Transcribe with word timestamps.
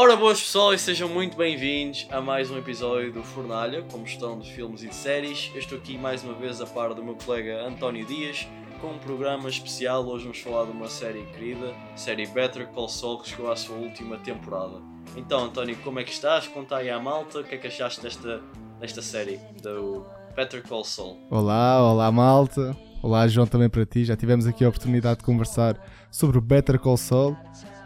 Ora, 0.00 0.14
boas 0.14 0.40
pessoal 0.40 0.72
e 0.72 0.78
sejam 0.78 1.08
muito 1.08 1.36
bem-vindos 1.36 2.06
a 2.08 2.20
mais 2.20 2.52
um 2.52 2.56
episódio 2.56 3.12
do 3.12 3.20
Fornalha, 3.20 3.82
como 3.90 4.04
estão 4.04 4.38
de 4.38 4.48
filmes 4.48 4.84
e 4.84 4.86
de 4.86 4.94
séries. 4.94 5.50
Eu 5.52 5.58
estou 5.58 5.76
aqui 5.76 5.98
mais 5.98 6.22
uma 6.22 6.34
vez 6.34 6.60
a 6.60 6.66
par 6.66 6.94
do 6.94 7.02
meu 7.02 7.16
colega 7.16 7.66
António 7.66 8.06
Dias, 8.06 8.46
com 8.80 8.92
um 8.92 8.98
programa 8.98 9.48
especial. 9.48 10.06
Hoje 10.06 10.22
vamos 10.22 10.38
falar 10.38 10.66
de 10.66 10.70
uma 10.70 10.88
série 10.88 11.24
querida, 11.32 11.74
a 11.92 11.96
série 11.96 12.28
Better 12.28 12.68
Call 12.68 12.88
Saul, 12.88 13.18
que 13.18 13.30
chegou 13.30 13.50
à 13.50 13.56
sua 13.56 13.74
última 13.74 14.16
temporada. 14.18 14.80
Então, 15.16 15.46
António, 15.46 15.76
como 15.82 15.98
é 15.98 16.04
que 16.04 16.12
estás? 16.12 16.46
Conta 16.46 16.76
aí 16.76 16.88
à 16.88 17.00
malta, 17.00 17.40
o 17.40 17.44
que 17.44 17.56
é 17.56 17.58
que 17.58 17.66
achaste 17.66 18.00
desta, 18.00 18.40
desta 18.78 19.02
série, 19.02 19.40
do 19.60 20.06
Better 20.36 20.62
Call 20.62 20.84
Saul? 20.84 21.18
Olá, 21.28 21.82
olá 21.82 22.12
malta. 22.12 22.76
Olá 23.02 23.26
João 23.26 23.48
também 23.48 23.68
para 23.68 23.84
ti. 23.84 24.04
Já 24.04 24.16
tivemos 24.16 24.46
aqui 24.46 24.64
a 24.64 24.68
oportunidade 24.68 25.18
de 25.18 25.24
conversar 25.24 25.76
sobre 26.08 26.38
o 26.38 26.40
Better 26.40 26.78
Call 26.78 26.96
Saul. 26.96 27.36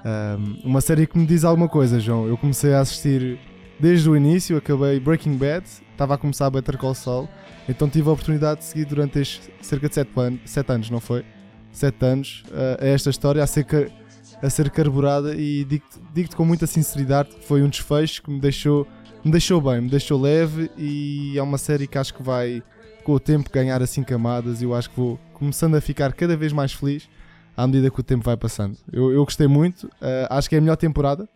Um, 0.04 0.68
uma 0.68 0.80
série 0.80 1.06
que 1.06 1.16
me 1.16 1.26
diz 1.26 1.44
alguma 1.44 1.68
coisa, 1.68 2.00
João. 2.00 2.26
Eu 2.26 2.36
comecei 2.36 2.74
a 2.74 2.80
assistir 2.80 3.38
desde 3.78 4.08
o 4.08 4.16
início, 4.16 4.56
acabei 4.56 4.98
Breaking 5.00 5.36
Bad, 5.36 5.64
estava 5.90 6.14
a 6.14 6.18
começar 6.18 6.46
a 6.46 6.50
Better 6.50 6.78
Call 6.78 6.94
Saul, 6.94 7.28
então 7.68 7.88
tive 7.88 8.08
a 8.08 8.12
oportunidade 8.12 8.60
de 8.60 8.66
seguir 8.66 8.84
durante 8.84 9.18
estes 9.18 9.50
cerca 9.60 9.88
de 9.88 9.94
7 9.94 10.10
anos, 10.16 10.40
sete 10.44 10.72
anos, 10.72 10.90
não 10.90 11.00
foi? 11.00 11.24
7 11.72 12.04
anos 12.04 12.44
uh, 12.50 12.82
a 12.82 12.86
esta 12.86 13.10
história 13.10 13.42
a 13.42 13.46
ser, 13.46 13.90
a 14.42 14.50
ser 14.50 14.70
carburada 14.70 15.34
e 15.34 15.64
digo-te 15.64 15.98
digo 16.12 16.36
com 16.36 16.44
muita 16.44 16.66
sinceridade 16.66 17.30
que 17.30 17.44
foi 17.44 17.62
um 17.62 17.68
desfecho 17.68 18.22
que 18.22 18.30
me 18.30 18.40
deixou, 18.40 18.86
me 19.24 19.30
deixou 19.30 19.60
bem, 19.60 19.80
me 19.80 19.88
deixou 19.88 20.20
leve 20.20 20.70
e 20.76 21.36
é 21.36 21.42
uma 21.42 21.58
série 21.58 21.86
que 21.86 21.96
acho 21.96 22.14
que 22.14 22.22
vai 22.22 22.62
com 23.02 23.12
o 23.12 23.20
tempo 23.20 23.50
ganhar 23.50 23.82
assim 23.82 24.02
camadas 24.02 24.60
e 24.60 24.64
eu 24.64 24.74
acho 24.74 24.90
que 24.90 24.96
vou 24.96 25.18
começando 25.32 25.74
a 25.74 25.80
ficar 25.80 26.12
cada 26.12 26.36
vez 26.36 26.52
mais 26.52 26.72
feliz 26.72 27.08
à 27.56 27.66
medida 27.66 27.90
que 27.90 28.00
o 28.00 28.02
tempo 28.02 28.24
vai 28.24 28.36
passando. 28.36 28.76
Eu, 28.92 29.12
eu 29.12 29.24
gostei 29.24 29.46
muito, 29.46 29.84
uh, 29.84 30.26
acho 30.30 30.48
que 30.48 30.54
é 30.54 30.58
a 30.58 30.60
melhor 30.60 30.76
temporada 30.76 31.28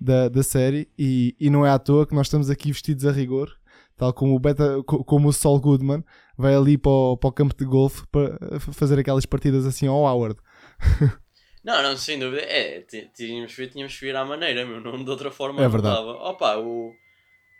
da, 0.00 0.28
da 0.28 0.42
série 0.42 0.88
e, 0.98 1.34
e 1.38 1.50
não 1.50 1.66
é 1.66 1.70
à 1.70 1.78
toa 1.78 2.06
que 2.06 2.14
nós 2.14 2.26
estamos 2.26 2.50
aqui 2.50 2.72
vestidos 2.72 3.04
a 3.04 3.12
rigor, 3.12 3.56
tal 3.96 4.12
como 4.12 4.34
o, 4.34 4.38
Beta, 4.38 4.82
como 4.84 5.28
o 5.28 5.32
Saul 5.32 5.60
Goodman 5.60 6.04
vai 6.36 6.54
ali 6.54 6.78
para 6.78 6.90
o, 6.90 7.16
para 7.16 7.28
o 7.28 7.32
campo 7.32 7.54
de 7.56 7.64
golfe 7.64 8.06
para 8.10 8.60
fazer 8.60 8.98
aquelas 8.98 9.26
partidas 9.26 9.66
assim 9.66 9.86
ao 9.86 9.96
Howard. 9.96 10.38
Não, 11.64 11.82
não, 11.82 11.96
sem 11.98 12.18
dúvida. 12.18 12.40
É, 12.40 12.80
tínhamos 13.14 13.54
que 13.54 13.66
tínhamos 13.66 13.92
que 13.92 14.06
vir 14.06 14.16
à 14.16 14.24
maneira, 14.24 14.64
meu. 14.64 14.80
Não 14.80 15.04
de 15.04 15.10
outra 15.10 15.30
forma. 15.30 15.62
É 15.62 15.68
verdade. 15.68 15.98
Opa, 15.98 16.56
o, 16.56 16.94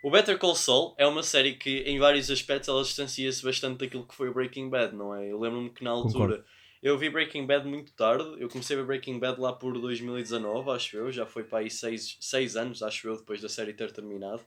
o 0.02 0.10
Better 0.10 0.38
Call 0.38 0.54
Saul 0.54 0.94
é 0.96 1.06
uma 1.06 1.22
série 1.22 1.56
que, 1.56 1.80
em 1.80 1.98
vários 1.98 2.30
aspectos, 2.30 2.70
ela 2.70 2.82
distancia-se 2.82 3.44
bastante 3.44 3.80
daquilo 3.80 4.06
que 4.06 4.14
foi 4.14 4.30
o 4.30 4.32
Breaking 4.32 4.70
Bad, 4.70 4.96
não 4.96 5.14
é? 5.14 5.30
Eu 5.30 5.38
lembro-me 5.38 5.68
que 5.68 5.84
na 5.84 5.90
altura. 5.90 6.12
Concordo 6.12 6.44
eu 6.82 6.96
vi 6.96 7.10
Breaking 7.10 7.46
Bad 7.46 7.66
muito 7.66 7.92
tarde. 7.92 8.36
Eu 8.38 8.48
comecei 8.48 8.76
a 8.76 8.80
ver 8.80 8.86
Breaking 8.86 9.18
Bad 9.18 9.40
lá 9.40 9.52
por 9.52 9.78
2019, 9.78 10.70
acho 10.70 10.96
eu. 10.96 11.12
Já 11.12 11.26
foi 11.26 11.44
para 11.44 11.58
aí 11.58 11.70
6 11.70 12.56
anos, 12.56 12.82
acho 12.82 13.08
eu, 13.08 13.16
depois 13.16 13.40
da 13.40 13.48
série 13.48 13.72
ter 13.72 13.90
terminado. 13.92 14.42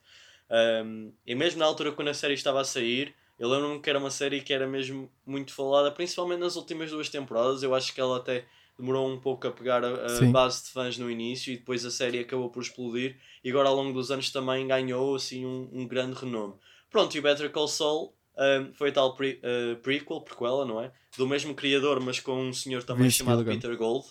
Um, 0.83 1.13
e 1.25 1.33
mesmo 1.33 1.59
na 1.59 1.65
altura 1.65 1.91
quando 1.91 2.09
a 2.09 2.13
série 2.13 2.33
estava 2.33 2.59
a 2.59 2.63
sair, 2.65 3.15
eu 3.39 3.49
lembro-me 3.49 3.79
que 3.79 3.89
era 3.89 3.97
uma 3.97 4.11
série 4.11 4.41
que 4.41 4.53
era 4.53 4.67
mesmo 4.67 5.09
muito 5.25 5.53
falada, 5.53 5.91
principalmente 5.91 6.39
nas 6.39 6.55
últimas 6.55 6.91
duas 6.91 7.09
temporadas. 7.09 7.63
Eu 7.63 7.73
acho 7.73 7.93
que 7.93 7.99
ela 7.99 8.17
até 8.17 8.45
demorou 8.77 9.09
um 9.09 9.19
pouco 9.19 9.47
a 9.47 9.51
pegar 9.51 9.83
a, 9.83 9.87
a 9.87 10.25
base 10.31 10.63
de 10.63 10.69
fãs 10.69 10.97
no 10.97 11.09
início 11.09 11.53
e 11.53 11.57
depois 11.57 11.85
a 11.85 11.91
série 11.91 12.19
acabou 12.19 12.49
por 12.49 12.61
explodir. 12.61 13.17
E 13.43 13.49
agora 13.49 13.69
ao 13.69 13.75
longo 13.75 13.93
dos 13.93 14.11
anos 14.11 14.29
também 14.31 14.67
ganhou 14.67 15.15
assim 15.15 15.45
um, 15.45 15.69
um 15.71 15.87
grande 15.87 16.19
renome. 16.19 16.53
Pronto, 16.89 17.15
e 17.15 17.19
o 17.19 17.21
Better 17.21 17.49
Call 17.51 17.67
Saul 17.67 18.13
um, 18.37 18.73
foi 18.73 18.91
tal 18.91 19.15
pre, 19.15 19.41
uh, 19.43 19.75
prequel, 19.77 20.21
prequela, 20.21 20.65
não 20.65 20.81
é? 20.81 20.91
Do 21.17 21.27
mesmo 21.27 21.53
criador, 21.53 21.99
mas 21.99 22.19
com 22.19 22.49
um 22.49 22.53
senhor 22.53 22.83
também 22.83 23.03
Vince 23.03 23.17
chamado 23.17 23.43
Gilligan. 23.43 23.59
Peter 23.59 23.77
Gold. 23.77 24.07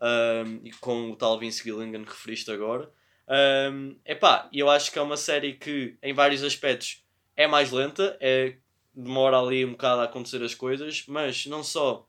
Um, 0.00 0.60
e 0.64 0.70
com 0.72 1.12
o 1.12 1.16
tal 1.16 1.38
Vince 1.38 1.62
Gilligan 1.62 2.04
que 2.04 2.10
referiste 2.10 2.50
agora. 2.50 2.90
Um, 3.72 3.96
epá, 4.04 4.48
eu 4.52 4.68
acho 4.68 4.92
que 4.92 4.98
é 4.98 5.02
uma 5.02 5.16
série 5.16 5.54
que, 5.54 5.96
em 6.02 6.12
vários 6.12 6.42
aspectos, 6.42 7.02
é 7.36 7.46
mais 7.46 7.70
lenta, 7.70 8.16
é, 8.20 8.56
demora 8.94 9.38
ali 9.38 9.64
um 9.64 9.72
bocado 9.72 10.02
a 10.02 10.04
acontecer 10.04 10.42
as 10.42 10.54
coisas, 10.54 11.04
mas 11.08 11.46
não 11.46 11.62
só 11.62 12.06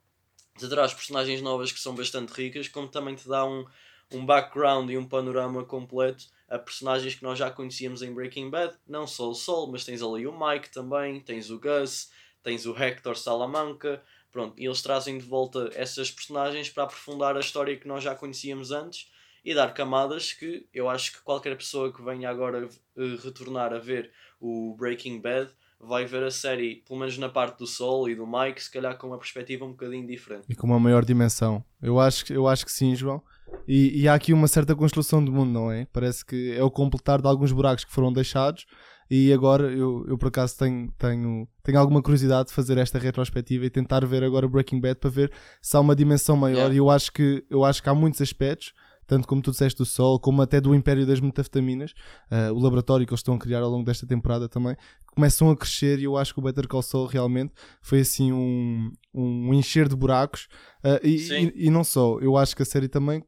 te 0.57 0.67
traz 0.67 0.93
personagens 0.93 1.41
novas 1.41 1.71
que 1.71 1.79
são 1.79 1.95
bastante 1.95 2.31
ricas, 2.31 2.67
como 2.67 2.87
também 2.87 3.15
te 3.15 3.27
dá 3.27 3.45
um, 3.45 3.65
um 4.11 4.25
background 4.25 4.89
e 4.89 4.97
um 4.97 5.07
panorama 5.07 5.63
completo 5.63 6.25
a 6.47 6.59
personagens 6.59 7.15
que 7.15 7.23
nós 7.23 7.37
já 7.37 7.49
conhecíamos 7.49 8.01
em 8.01 8.13
Breaking 8.13 8.49
Bad, 8.49 8.75
não 8.87 9.07
só 9.07 9.29
o 9.29 9.35
Sol, 9.35 9.71
mas 9.71 9.83
tens 9.83 10.01
ali 10.01 10.27
o 10.27 10.37
Mike 10.37 10.71
também, 10.71 11.19
tens 11.19 11.49
o 11.49 11.59
Gus, 11.59 12.09
tens 12.43 12.65
o 12.65 12.75
Hector 12.75 13.17
Salamanca, 13.17 14.03
pronto, 14.31 14.53
e 14.59 14.65
eles 14.65 14.81
trazem 14.81 15.17
de 15.17 15.25
volta 15.25 15.69
essas 15.73 16.11
personagens 16.11 16.69
para 16.69 16.83
aprofundar 16.83 17.35
a 17.35 17.39
história 17.39 17.77
que 17.77 17.87
nós 17.87 18.03
já 18.03 18.13
conhecíamos 18.13 18.71
antes 18.71 19.09
e 19.43 19.53
dar 19.53 19.73
camadas 19.73 20.33
que 20.33 20.67
eu 20.73 20.89
acho 20.89 21.13
que 21.13 21.21
qualquer 21.21 21.55
pessoa 21.55 21.93
que 21.93 22.03
venha 22.03 22.29
agora 22.29 22.67
uh, 22.67 23.15
retornar 23.23 23.73
a 23.73 23.79
ver 23.79 24.11
o 24.39 24.75
Breaking 24.77 25.21
Bad 25.21 25.51
vai 25.79 26.05
ver 26.05 26.23
a 26.23 26.31
série, 26.31 26.77
pelo 26.87 26.99
menos 26.99 27.17
na 27.17 27.29
parte 27.29 27.59
do 27.59 27.67
Sol 27.67 28.09
e 28.09 28.15
do 28.15 28.25
Mike, 28.25 28.63
se 28.63 28.71
calhar 28.71 28.97
com 28.97 29.07
uma 29.07 29.17
perspectiva 29.17 29.65
um 29.65 29.71
bocadinho 29.71 30.07
diferente. 30.07 30.45
E 30.49 30.55
com 30.55 30.65
uma 30.65 30.79
maior 30.79 31.05
dimensão. 31.05 31.63
Eu 31.81 31.99
acho, 31.99 32.31
eu 32.33 32.47
acho 32.47 32.65
que 32.65 32.71
sim, 32.71 32.95
João. 32.95 33.21
E, 33.67 34.01
e, 34.01 34.07
há 34.07 34.13
aqui 34.13 34.31
uma 34.31 34.47
certa 34.47 34.75
construção 34.75 35.23
do 35.23 35.31
mundo, 35.31 35.51
não 35.51 35.71
é? 35.71 35.87
Parece 35.91 36.23
que 36.23 36.53
é 36.55 36.63
o 36.63 36.69
completar 36.69 37.21
de 37.21 37.27
alguns 37.27 37.51
buracos 37.51 37.83
que 37.83 37.91
foram 37.91 38.13
deixados. 38.13 38.65
E 39.09 39.31
agora 39.31 39.71
eu, 39.71 40.03
eu 40.07 40.17
por 40.17 40.29
acaso 40.29 40.57
tenho, 40.57 40.91
tenho, 40.97 41.47
tenho 41.63 41.79
alguma 41.79 42.01
curiosidade 42.01 42.49
de 42.49 42.55
fazer 42.55 42.77
esta 42.77 42.97
retrospectiva 42.97 43.65
e 43.65 43.69
tentar 43.69 44.03
ver 44.05 44.23
agora 44.23 44.47
Breaking 44.47 44.79
Bad 44.79 44.99
para 44.99 45.09
ver 45.09 45.31
se 45.61 45.77
há 45.77 45.79
uma 45.79 45.95
dimensão 45.95 46.35
maior. 46.35 46.55
Yeah. 46.55 46.73
E 46.73 46.77
eu 46.77 46.89
acho, 46.89 47.11
que, 47.11 47.45
eu 47.49 47.63
acho 47.63 47.83
que 47.83 47.89
há 47.89 47.93
muitos 47.93 48.19
aspectos, 48.19 48.73
tanto 49.05 49.27
como 49.27 49.43
tu 49.43 49.51
disseste 49.51 49.77
do 49.77 49.85
Sol, 49.85 50.19
como 50.19 50.41
até 50.41 50.59
do 50.59 50.73
Império 50.73 51.05
das 51.05 51.19
Metafetaminas, 51.19 51.91
uh, 52.31 52.51
o 52.51 52.59
laboratório 52.59 53.05
que 53.05 53.13
eles 53.13 53.19
estão 53.19 53.35
a 53.35 53.39
criar 53.39 53.61
ao 53.61 53.69
longo 53.69 53.85
desta 53.85 54.07
temporada 54.07 54.49
também, 54.49 54.75
começam 55.13 55.51
a 55.51 55.55
crescer. 55.55 55.99
E 55.99 56.05
eu 56.05 56.17
acho 56.17 56.33
que 56.33 56.39
o 56.39 56.43
Better 56.43 56.67
Call 56.67 56.81
Saul 56.81 57.05
realmente 57.05 57.53
foi 57.83 57.99
assim 57.99 58.31
um, 58.31 58.91
um 59.13 59.53
encher 59.53 59.87
de 59.87 59.95
buracos. 59.95 60.47
Uh, 60.83 60.99
e, 61.03 61.15
e, 61.31 61.67
e 61.67 61.69
não 61.69 61.83
só, 61.83 62.19
eu 62.19 62.35
acho 62.37 62.55
que 62.55 62.63
a 62.63 62.65
série 62.65 62.87
também 62.87 63.23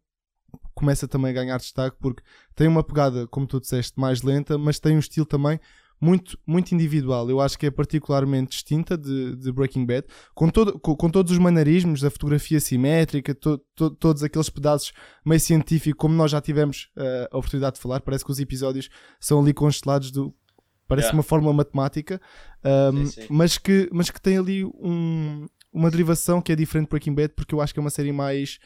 começa 0.77 1.07
também 1.07 1.31
a 1.31 1.33
ganhar 1.33 1.57
destaque 1.57 1.97
porque 1.99 2.21
tem 2.55 2.67
uma 2.67 2.83
pegada, 2.83 3.27
como 3.27 3.47
tu 3.47 3.59
disseste, 3.59 3.99
mais 3.99 4.21
lenta, 4.21 4.57
mas 4.57 4.79
tem 4.79 4.95
um 4.95 4.99
estilo 4.99 5.25
também 5.25 5.59
muito, 5.99 6.37
muito 6.45 6.73
individual. 6.73 7.27
Eu 7.29 7.41
acho 7.41 7.57
que 7.57 7.65
é 7.65 7.71
particularmente 7.71 8.51
distinta 8.51 8.95
de, 8.95 9.35
de 9.35 9.51
Breaking 9.51 9.85
Bad, 9.85 10.05
com, 10.35 10.49
todo, 10.49 10.79
com, 10.79 10.95
com, 10.95 11.09
todos 11.09 11.31
os 11.31 11.39
maneirismos, 11.39 12.01
da 12.01 12.11
fotografia 12.11 12.59
simétrica, 12.59 13.33
to, 13.33 13.57
to, 13.75 13.89
todos 13.89 14.21
aqueles 14.21 14.49
pedaços 14.49 14.93
meio 15.25 15.39
científicos, 15.39 15.99
como 15.99 16.13
nós 16.13 16.29
já 16.29 16.39
tivemos 16.39 16.89
uh, 16.95 17.27
a 17.31 17.37
oportunidade 17.37 17.77
de 17.77 17.81
falar. 17.81 17.99
Parece 18.01 18.23
que 18.23 18.31
os 18.31 18.39
episódios 18.39 18.89
são 19.19 19.41
ali 19.41 19.53
constelados 19.53 20.11
do. 20.11 20.33
Parece 20.87 21.07
yeah. 21.07 21.17
uma 21.17 21.23
fórmula 21.23 21.53
matemática, 21.53 22.21
um, 22.93 23.05
sim, 23.07 23.21
sim. 23.21 23.27
Mas, 23.29 23.57
que, 23.57 23.89
mas 23.91 24.09
que 24.09 24.21
tem 24.21 24.37
ali 24.37 24.63
um, 24.63 25.45
uma 25.73 25.91
derivação 25.91 26.41
que 26.41 26.49
é 26.49 26.55
diferente 26.55 26.85
de 26.85 26.91
Breaking 26.91 27.13
Bad, 27.13 27.33
porque 27.35 27.53
eu 27.53 27.59
acho 27.59 27.73
que 27.73 27.79
é 27.79 27.81
uma 27.81 27.89
série 27.89 28.13
mais 28.13 28.57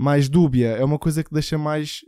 mais 0.00 0.30
dúbia, 0.30 0.68
é 0.68 0.82
uma 0.82 0.98
coisa 0.98 1.22
que 1.22 1.30
deixa 1.30 1.58
mais 1.58 2.06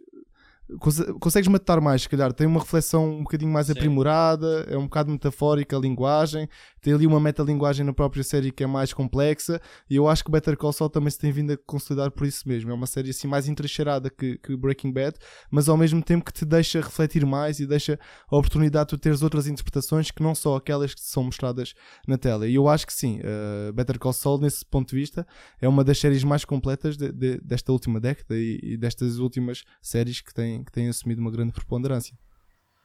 consegues 1.21 1.49
matar 1.49 1.81
mais, 1.81 2.03
se 2.03 2.09
calhar. 2.09 2.33
Tem 2.33 2.47
uma 2.47 2.60
reflexão 2.60 3.10
um 3.10 3.22
bocadinho 3.22 3.50
mais 3.50 3.66
Sim. 3.66 3.72
aprimorada, 3.72 4.66
é 4.69 4.77
um 4.77 4.84
bocado 4.84 5.10
metafórica 5.10 5.77
a 5.77 5.81
linguagem, 5.81 6.49
tem 6.81 6.93
ali 6.93 7.06
uma 7.06 7.21
metalinguagem 7.21 7.84
na 7.84 7.93
própria 7.93 8.22
série 8.22 8.50
que 8.50 8.62
é 8.62 8.66
mais 8.66 8.93
complexa, 8.93 9.60
e 9.88 9.97
eu 9.97 10.09
acho 10.09 10.25
que 10.25 10.31
Better 10.31 10.56
Call 10.56 10.72
Saul 10.72 10.91
também 10.91 11.10
se 11.10 11.19
tem 11.19 11.31
vindo 11.31 11.53
a 11.53 11.56
consolidar 11.56 12.10
por 12.10 12.27
isso 12.27 12.49
mesmo. 12.49 12.71
É 12.71 12.75
uma 12.75 12.87
série 12.87 13.10
assim 13.10 13.27
mais 13.27 13.49
entrecheirada 13.49 14.10
que, 14.10 14.38
que 14.38 14.56
Breaking 14.56 14.93
Bad, 14.93 15.16
mas 15.50 15.69
ao 15.69 15.77
mesmo 15.77 16.03
tempo 16.03 16.25
que 16.25 16.33
te 16.33 16.44
deixa 16.44 16.81
refletir 16.81 17.25
mais 17.25 17.60
e 17.60 17.66
deixa 17.66 17.99
a 18.31 18.37
oportunidade 18.37 18.91
de 18.91 18.97
tu 18.97 18.99
teres 18.99 19.22
outras 19.22 19.47
interpretações 19.47 20.10
que 20.10 20.22
não 20.22 20.34
só 20.34 20.56
aquelas 20.56 20.94
que 20.94 21.00
são 21.00 21.25
mostradas 21.25 21.75
na 22.06 22.19
tela. 22.19 22.47
E 22.47 22.54
eu 22.54 22.69
acho 22.69 22.87
que 22.87 22.93
sim, 22.93 23.21
uh, 23.21 23.72
Better 23.72 23.99
Call 23.99 24.12
Saul, 24.12 24.39
nesse 24.39 24.65
ponto 24.65 24.91
de 24.91 24.97
vista, 24.97 25.27
é 25.60 25.69
uma 25.69 25.84
das 25.84 25.99
séries 25.99 26.25
mais 26.25 26.44
completas 26.44 26.97
de, 26.97 27.12
de, 27.12 27.41
desta 27.41 27.72
última 27.72 28.00
década 28.00 28.34
e, 28.37 28.59
e 28.62 28.77
destas 28.77 29.19
últimas 29.19 29.65
séries 29.81 30.21
que 30.21 30.33
têm 30.33 30.62
que 30.65 30.73
têm 30.73 30.89
assumido 30.89 31.21
uma 31.21 31.31
grande 31.31 31.53
preponderância. 31.53 32.17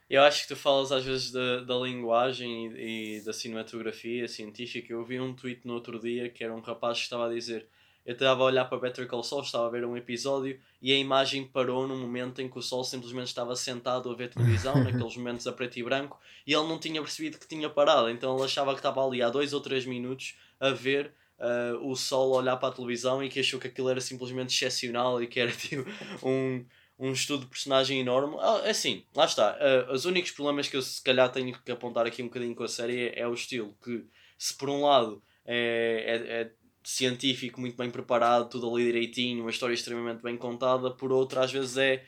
Eu 0.09 0.23
acho 0.23 0.43
que 0.43 0.47
tu 0.47 0.55
falas 0.55 0.91
às 0.91 1.03
vezes 1.03 1.31
da, 1.31 1.59
da 1.61 1.75
linguagem 1.75 2.67
e, 2.67 3.17
e, 3.17 3.21
da 3.21 3.33
cinematografia 3.33 4.27
científica. 4.27 4.93
Eu 4.93 5.03
vi 5.03 5.19
um 5.19 5.33
tweet 5.33 5.61
no 5.65 5.73
outro 5.73 5.99
dia 5.99 6.29
que 6.29 6.43
era 6.43 6.53
um 6.53 6.61
rapaz 6.61 6.99
que 6.99 7.03
estava 7.03 7.27
a 7.27 7.33
dizer: 7.33 7.67
Eu 8.05 8.13
estava 8.13 8.41
a 8.41 8.45
olhar 8.45 8.65
para 8.65 8.77
Better 8.77 9.05
Call 9.05 9.21
Saul, 9.21 9.41
estava 9.41 9.67
a 9.67 9.69
ver 9.69 9.85
um 9.85 9.97
episódio 9.97 10.57
e 10.81 10.93
a 10.93 10.97
imagem 10.97 11.45
parou 11.45 11.85
num 11.85 11.99
momento 11.99 12.41
em 12.41 12.47
que 12.47 12.57
o 12.57 12.61
Sol 12.61 12.85
simplesmente 12.85 13.27
estava 13.27 13.53
sentado 13.53 14.09
a 14.09 14.15
ver 14.15 14.29
televisão, 14.29 14.75
naqueles 14.81 15.17
momentos 15.17 15.45
a 15.45 15.51
preto 15.51 15.77
e 15.77 15.83
branco, 15.83 16.17
e 16.45 16.53
ele 16.53 16.67
não 16.67 16.79
tinha 16.79 17.01
percebido 17.01 17.37
que 17.37 17.47
tinha 17.47 17.69
parado. 17.69 18.09
Então 18.09 18.33
ele 18.33 18.45
achava 18.45 18.71
que 18.71 18.79
estava 18.79 19.05
ali 19.05 19.21
há 19.21 19.29
dois 19.29 19.51
ou 19.51 19.59
três 19.59 19.85
minutos 19.85 20.37
a 20.57 20.69
ver 20.69 21.11
uh, 21.37 21.85
o 21.85 21.97
Sol 21.97 22.31
olhar 22.31 22.55
para 22.55 22.69
a 22.69 22.71
televisão 22.71 23.21
e 23.21 23.27
que 23.27 23.41
achou 23.41 23.59
que 23.59 23.67
aquilo 23.67 23.89
era 23.89 23.99
simplesmente 23.99 24.55
excepcional 24.55 25.21
e 25.21 25.27
que 25.27 25.37
era 25.37 25.51
tipo 25.53 25.85
um 26.23 26.63
um 26.99 27.11
estudo 27.11 27.41
de 27.41 27.47
personagem 27.47 27.99
enorme. 27.99 28.35
Ah, 28.39 28.61
é 28.63 28.71
assim, 28.71 29.03
lá 29.15 29.25
está. 29.25 29.57
Uh, 29.57 29.93
os 29.93 30.05
únicos 30.05 30.31
problemas 30.31 30.67
que 30.67 30.75
eu 30.75 30.81
se 30.81 31.01
calhar 31.01 31.31
tenho 31.31 31.57
que 31.63 31.71
apontar 31.71 32.07
aqui 32.07 32.23
um 32.23 32.27
bocadinho 32.27 32.55
com 32.55 32.63
a 32.63 32.67
série 32.67 33.09
é, 33.09 33.19
é 33.19 33.27
o 33.27 33.33
estilo. 33.33 33.75
Que 33.83 34.03
se 34.37 34.55
por 34.55 34.69
um 34.69 34.83
lado 34.83 35.21
é, 35.45 36.03
é, 36.07 36.41
é, 36.41 36.51
científico, 36.83 37.61
muito 37.61 37.77
bem 37.77 37.89
preparado, 37.89 38.49
tudo 38.49 38.73
ali 38.73 38.85
direitinho, 38.85 39.41
uma 39.41 39.51
história 39.51 39.73
extremamente 39.73 40.21
bem 40.21 40.37
contada, 40.37 40.89
por 40.91 41.11
outro 41.11 41.39
às 41.39 41.51
vezes 41.51 41.77
é 41.77 42.03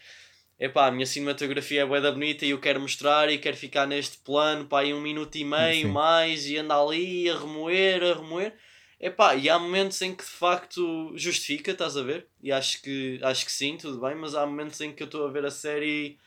epá, 0.59 0.87
a 0.87 0.91
minha 0.91 1.05
cinematografia 1.05 1.81
é 1.81 1.85
bué 1.85 2.01
da 2.01 2.11
bonita 2.11 2.45
e 2.45 2.49
eu 2.49 2.59
quero 2.59 2.81
mostrar 2.81 3.31
e 3.31 3.37
quero 3.37 3.55
ficar 3.55 3.87
neste 3.87 4.17
plano, 4.17 4.65
pá, 4.65 4.81
aí 4.81 4.93
um 4.93 5.01
minuto 5.01 5.35
e 5.37 5.43
meio 5.43 5.87
Sim. 5.87 5.93
mais 5.93 6.45
e 6.47 6.57
anda 6.57 6.75
ali 6.75 7.29
a 7.29 7.37
remoer, 7.37 8.03
a 8.03 8.13
remoer. 8.15 8.53
Epá, 8.99 9.33
e 9.35 9.49
há 9.49 9.57
momentos 9.57 10.01
em 10.01 10.13
que 10.13 10.23
de 10.23 10.29
facto 10.29 11.13
justifica, 11.15 11.71
estás 11.71 11.95
a 11.95 12.03
ver? 12.03 12.27
E 12.43 12.51
acho 12.51 12.81
que, 12.81 13.19
acho 13.23 13.45
que 13.45 13.51
sim, 13.51 13.77
tudo 13.77 13.99
bem, 14.01 14.13
mas 14.13 14.35
há 14.35 14.45
momentos 14.45 14.79
em 14.81 14.91
que 14.91 15.01
eu 15.01 15.05
estou 15.05 15.25
a 15.25 15.31
ver 15.31 15.45
a 15.45 15.51
série 15.51 16.17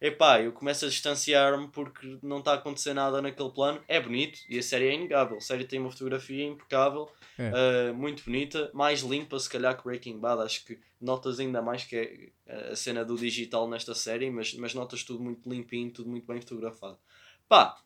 e 0.00 0.06
epá, 0.06 0.40
eu 0.40 0.52
começo 0.52 0.84
a 0.86 0.88
distanciar-me 0.88 1.68
porque 1.68 2.18
não 2.22 2.38
está 2.38 2.52
a 2.52 2.54
acontecer 2.54 2.94
nada 2.94 3.20
naquele 3.20 3.50
plano. 3.50 3.82
É 3.88 4.00
bonito 4.00 4.38
e 4.48 4.58
a 4.58 4.62
série 4.62 4.86
é 4.88 4.94
inegável. 4.94 5.38
A 5.38 5.40
série 5.40 5.64
tem 5.64 5.80
uma 5.80 5.90
fotografia 5.90 6.46
impecável, 6.46 7.10
É. 7.36 7.90
uh, 7.90 7.94
muito 7.94 8.24
bonita, 8.24 8.70
mais 8.72 9.00
limpa 9.00 9.38
se 9.38 9.50
calhar 9.50 9.76
que 9.76 9.82
Breaking 9.82 10.20
Bad. 10.20 10.42
Acho 10.42 10.64
que 10.64 10.78
notas 11.00 11.40
ainda 11.40 11.60
mais 11.60 11.82
que 11.82 12.32
é 12.46 12.70
a 12.70 12.76
cena 12.76 13.04
do 13.04 13.16
digital 13.16 13.68
nesta 13.68 13.94
série, 13.94 14.30
mas, 14.30 14.54
mas 14.54 14.72
notas 14.72 15.02
tudo 15.02 15.20
muito 15.20 15.50
limpinho, 15.50 15.90
tudo 15.90 16.08
muito 16.08 16.26
bem 16.26 16.40
fotografado. 16.40 16.96
Pá, 17.48 17.76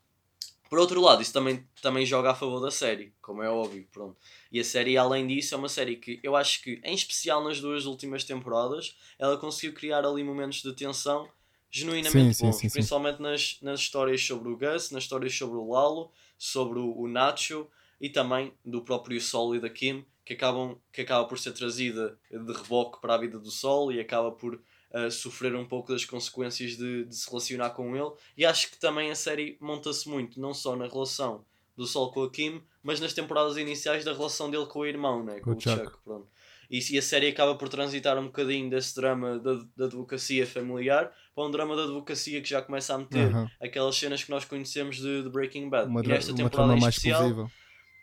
por 0.68 0.78
outro 0.78 1.00
lado, 1.00 1.22
isso 1.22 1.32
também, 1.32 1.66
também 1.80 2.06
joga 2.06 2.30
a 2.30 2.34
favor 2.34 2.60
da 2.60 2.70
série, 2.70 3.12
como 3.20 3.42
é 3.42 3.48
óbvio, 3.48 3.86
pronto. 3.92 4.16
E 4.50 4.58
a 4.58 4.64
série, 4.64 4.96
além 4.96 5.26
disso, 5.26 5.54
é 5.54 5.58
uma 5.58 5.68
série 5.68 5.96
que 5.96 6.18
eu 6.22 6.34
acho 6.34 6.62
que, 6.62 6.80
em 6.82 6.94
especial 6.94 7.44
nas 7.44 7.60
duas 7.60 7.86
últimas 7.86 8.24
temporadas, 8.24 8.96
ela 9.18 9.36
conseguiu 9.36 9.74
criar 9.74 10.04
ali 10.04 10.24
momentos 10.24 10.62
de 10.62 10.72
tensão 10.74 11.28
genuinamente 11.70 12.36
Sim, 12.36 12.44
bons, 12.44 12.56
sim, 12.56 12.68
sim. 12.68 12.72
principalmente 12.72 13.20
nas, 13.20 13.58
nas 13.60 13.80
histórias 13.80 14.24
sobre 14.24 14.48
o 14.48 14.56
Gus, 14.56 14.90
nas 14.90 15.02
histórias 15.02 15.34
sobre 15.36 15.56
o 15.56 15.68
Lalo, 15.68 16.12
sobre 16.38 16.78
o, 16.78 16.96
o 16.96 17.08
Nacho 17.08 17.66
e 18.00 18.08
também 18.08 18.52
do 18.64 18.82
próprio 18.82 19.20
Sol 19.20 19.56
e 19.56 19.60
da 19.60 19.68
Kim, 19.68 20.04
que, 20.24 20.34
acabam, 20.34 20.78
que 20.92 21.00
acaba 21.00 21.26
por 21.26 21.38
ser 21.38 21.52
trazida 21.52 22.18
de 22.30 22.52
reboque 22.52 23.00
para 23.00 23.14
a 23.14 23.18
vida 23.18 23.38
do 23.38 23.50
Sol 23.50 23.92
e 23.92 24.00
acaba 24.00 24.30
por 24.30 24.60
uh, 24.94 25.10
sofrer 25.10 25.54
um 25.54 25.66
pouco 25.66 25.92
das 25.92 26.04
consequências 26.04 26.76
de, 26.76 27.04
de 27.04 27.14
se 27.14 27.28
relacionar 27.28 27.70
com 27.70 27.96
ele. 27.96 28.12
E 28.36 28.46
acho 28.46 28.70
que 28.70 28.78
também 28.78 29.10
a 29.10 29.14
série 29.14 29.58
monta-se 29.60 30.08
muito, 30.08 30.40
não 30.40 30.54
só 30.54 30.76
na 30.76 30.86
relação 30.86 31.44
do 31.76 31.86
Sol 31.86 32.12
com 32.12 32.22
a 32.22 32.30
Kim, 32.30 32.62
mas 32.82 33.00
nas 33.00 33.12
temporadas 33.12 33.56
iniciais 33.56 34.04
da 34.04 34.12
relação 34.12 34.50
dele 34.50 34.66
com 34.66 34.80
o 34.80 34.86
irmão, 34.86 35.24
né? 35.24 35.40
com, 35.40 35.50
o 35.50 35.60
Chuck. 35.60 35.92
Pronto. 36.04 36.28
E, 36.70 36.80
e 36.94 36.98
a 36.98 37.02
série 37.02 37.28
acaba 37.28 37.54
por 37.56 37.68
transitar 37.68 38.18
um 38.18 38.26
bocadinho 38.26 38.70
desse 38.70 38.94
drama 38.94 39.38
da, 39.38 39.60
da 39.76 39.84
advocacia 39.84 40.46
familiar 40.46 41.12
para 41.34 41.44
um 41.44 41.50
drama 41.50 41.76
da 41.76 41.84
advocacia 41.84 42.40
que 42.40 42.48
já 42.48 42.62
começa 42.62 42.94
a 42.94 42.98
meter 42.98 43.30
aquelas 43.60 43.96
cenas 43.96 44.24
que 44.24 44.30
nós 44.30 44.44
conhecemos 44.44 44.96
de, 44.96 45.22
de 45.22 45.28
Breaking 45.28 45.68
Bad. 45.68 45.88
Uma, 45.88 46.02
e 46.04 46.12
esta 46.12 46.32
uma 46.32 46.38
temporada 46.38 46.76
em 46.76 46.80
mais 46.80 46.94
especial, 46.94 47.28
explosiva. 47.28 47.50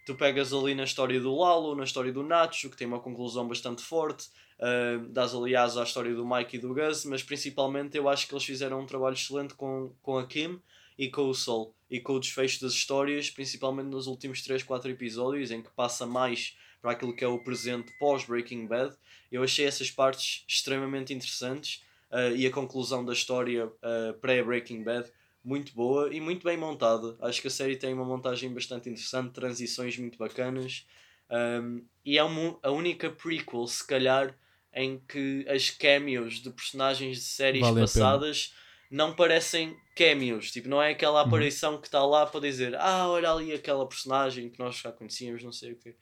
Tu 0.05 0.15
pegas 0.15 0.53
ali 0.53 0.73
na 0.73 0.83
história 0.83 1.19
do 1.19 1.35
Lalo, 1.35 1.75
na 1.75 1.83
história 1.83 2.11
do 2.11 2.23
Nacho, 2.23 2.69
que 2.69 2.77
tem 2.77 2.87
uma 2.87 2.99
conclusão 2.99 3.47
bastante 3.47 3.81
forte, 3.81 4.29
uh, 4.59 5.05
das 5.09 5.33
aliás 5.33 5.77
à 5.77 5.83
história 5.83 6.13
do 6.13 6.25
Mike 6.25 6.57
e 6.57 6.59
do 6.59 6.73
Gus, 6.73 7.05
mas 7.05 7.23
principalmente 7.23 7.97
eu 7.97 8.09
acho 8.09 8.27
que 8.27 8.33
eles 8.33 8.45
fizeram 8.45 8.81
um 8.81 8.85
trabalho 8.85 9.13
excelente 9.13 9.53
com, 9.53 9.93
com 10.01 10.17
a 10.17 10.25
Kim 10.25 10.59
e 10.97 11.09
com 11.09 11.29
o 11.29 11.33
Sol 11.33 11.73
e 11.89 11.99
com 11.99 12.13
o 12.13 12.19
desfecho 12.19 12.61
das 12.61 12.73
histórias, 12.73 13.29
principalmente 13.29 13.87
nos 13.87 14.07
últimos 14.07 14.41
3, 14.41 14.63
4 14.63 14.91
episódios, 14.91 15.51
em 15.51 15.61
que 15.61 15.69
passa 15.71 16.05
mais 16.05 16.55
para 16.81 16.91
aquilo 16.91 17.15
que 17.15 17.23
é 17.23 17.27
o 17.27 17.43
presente 17.43 17.91
pós 17.99 18.23
Breaking 18.23 18.65
Bad. 18.65 18.95
Eu 19.31 19.43
achei 19.43 19.65
essas 19.65 19.91
partes 19.91 20.43
extremamente 20.47 21.13
interessantes 21.13 21.83
uh, 22.11 22.35
e 22.35 22.47
a 22.47 22.51
conclusão 22.51 23.05
da 23.05 23.13
história 23.13 23.67
uh, 23.67 24.13
pré-Breaking 24.19 24.83
Bad 24.83 25.11
muito 25.43 25.73
boa 25.73 26.13
e 26.13 26.19
muito 26.21 26.43
bem 26.43 26.57
montada. 26.57 27.17
Acho 27.21 27.41
que 27.41 27.47
a 27.47 27.51
série 27.51 27.75
tem 27.75 27.93
uma 27.93 28.05
montagem 28.05 28.53
bastante 28.53 28.89
interessante, 28.89 29.33
transições 29.33 29.97
muito 29.97 30.17
bacanas. 30.17 30.85
Um, 31.29 31.85
e 32.05 32.17
é 32.17 32.23
uma, 32.23 32.59
a 32.61 32.71
única 32.71 33.09
prequel, 33.09 33.65
se 33.67 33.85
calhar, 33.85 34.37
em 34.73 34.99
que 34.99 35.45
as 35.49 35.69
cameos 35.69 36.35
de 36.41 36.49
personagens 36.51 37.17
de 37.17 37.23
séries 37.23 37.61
Vale 37.61 37.79
passadas 37.79 38.53
não 38.89 39.15
parecem 39.15 39.75
cameos. 39.95 40.51
Tipo, 40.51 40.67
não 40.69 40.81
é 40.81 40.91
aquela 40.91 41.21
Uhum. 41.21 41.27
aparição 41.27 41.79
que 41.79 41.87
está 41.87 42.05
lá 42.05 42.25
para 42.25 42.39
dizer 42.41 42.75
ah, 42.75 43.07
olha 43.09 43.31
ali 43.31 43.53
aquela 43.53 43.87
personagem 43.87 44.49
que 44.49 44.59
nós 44.59 44.75
já 44.77 44.91
conhecíamos, 44.91 45.43
não 45.43 45.51
sei 45.51 45.73
o 45.73 45.77
quê. 45.77 45.95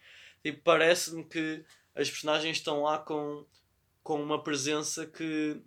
Tipo, 0.44 0.62
parece-me 0.64 1.24
que 1.24 1.64
as 1.96 2.10
personagens 2.10 2.58
estão 2.58 2.84
lá 2.84 2.98
com, 3.00 3.46
com 4.04 4.22
uma 4.22 4.42
presença 4.44 5.06
que 5.06 5.62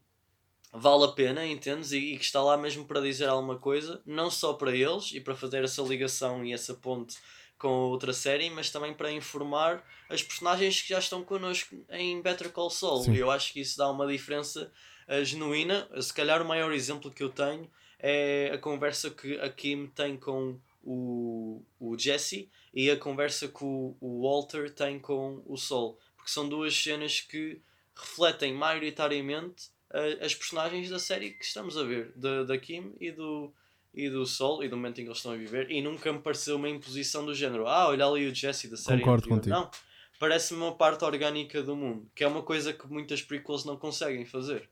vale 0.73 1.05
a 1.05 1.09
pena, 1.09 1.47
entendes? 1.47 1.93
E, 1.93 1.99
e 1.99 2.19
que 2.19 2.25
está 2.25 2.43
lá 2.43 2.57
mesmo 2.57 2.85
para 2.85 3.01
dizer 3.01 3.29
alguma 3.29 3.59
coisa, 3.59 4.01
não 4.07 4.31
só 4.31 4.55
para 4.55 4.75
eles 4.75 5.13
e 5.13 5.21
para 5.21 5.35
fazer 5.35 5.63
essa 5.63 5.83
ligação 5.83 6.45
e 6.45 6.53
essa 6.53 6.75
ponte 6.75 7.19
com 7.59 7.69
a 7.69 7.87
outra 7.87 8.13
série, 8.13 8.51
mas 8.51 8.71
também 8.71 8.93
para 8.93 9.13
informar 9.13 9.85
as 10.09 10.23
personagens 10.23 10.83
que 10.83 10.89
já 10.89 10.99
estão 10.99 11.23
connosco 11.23 11.77
em 11.91 12.21
Better 12.21 12.51
Call 12.51 12.71
Saul. 12.71 13.05
Sim. 13.05 13.13
E 13.13 13.19
eu 13.19 13.31
acho 13.31 13.53
que 13.53 13.61
isso 13.61 13.79
dá 13.79 13.89
uma 13.89 14.07
diferença 14.07 14.73
eh, 15.07 15.25
genuína. 15.25 15.89
Se 16.01 16.13
calhar 16.13 16.43
o 16.43 16.45
maior 16.45 16.73
exemplo 16.73 17.11
que 17.11 17.23
eu 17.23 17.29
tenho 17.29 17.71
é 18.01 18.51
a 18.53 18.59
conversa 18.59 19.11
que 19.11 19.39
a 19.39 19.49
Kim 19.49 19.87
tem 19.87 20.17
com 20.17 20.59
o, 20.83 21.63
o 21.79 21.97
Jesse 21.97 22.51
e 22.75 22.91
a 22.91 22.97
conversa 22.97 23.47
que 23.47 23.63
o, 23.63 23.97
o 24.01 24.23
Walter 24.23 24.69
tem 24.75 24.99
com 24.99 25.41
o 25.47 25.57
Sol. 25.57 25.99
Porque 26.17 26.33
são 26.33 26.49
duas 26.49 26.75
cenas 26.75 27.21
que 27.21 27.61
refletem 27.95 28.53
maioritariamente 28.55 29.71
eh, 29.93 30.19
as 30.25 30.35
personagens 30.35 30.89
da 30.89 30.99
série 30.99 31.31
que 31.31 31.45
estamos 31.45 31.77
a 31.77 31.85
ver, 31.85 32.13
da, 32.17 32.45
da 32.45 32.59
Kim 32.59 32.93
e 33.01 33.11
do, 33.11 33.53
e 33.95 34.09
do 34.09 34.25
Sol 34.27 34.65
e 34.65 34.69
do 34.69 34.77
momento 34.77 35.01
em 35.01 35.05
que 35.05 35.09
eles 35.09 35.19
estão 35.19 35.33
a 35.33 35.37
viver. 35.37 35.71
E 35.71 35.83
nunca 35.83 36.13
me 36.13 36.19
pareceu 36.19 36.57
uma 36.57 36.69
imposição 36.69 37.25
do 37.25 37.35
género: 37.35 37.67
ah, 37.67 37.89
olha 37.89 38.07
ali 38.07 38.27
o 38.27 38.35
Jesse 38.35 38.69
da 38.69 38.77
série. 38.77 39.01
Concordo 39.01 39.35
anterior." 39.35 39.39
contigo. 39.39 39.55
Não, 39.55 39.71
parece-me 40.19 40.61
uma 40.61 40.75
parte 40.75 41.05
orgânica 41.05 41.63
do 41.63 41.77
mundo, 41.77 42.09
que 42.15 42.25
é 42.25 42.27
uma 42.27 42.43
coisa 42.43 42.73
que 42.73 42.87
muitas 42.87 43.23
prequels 43.23 43.65
não 43.65 43.77
conseguem 43.77 44.25
fazer. 44.25 44.69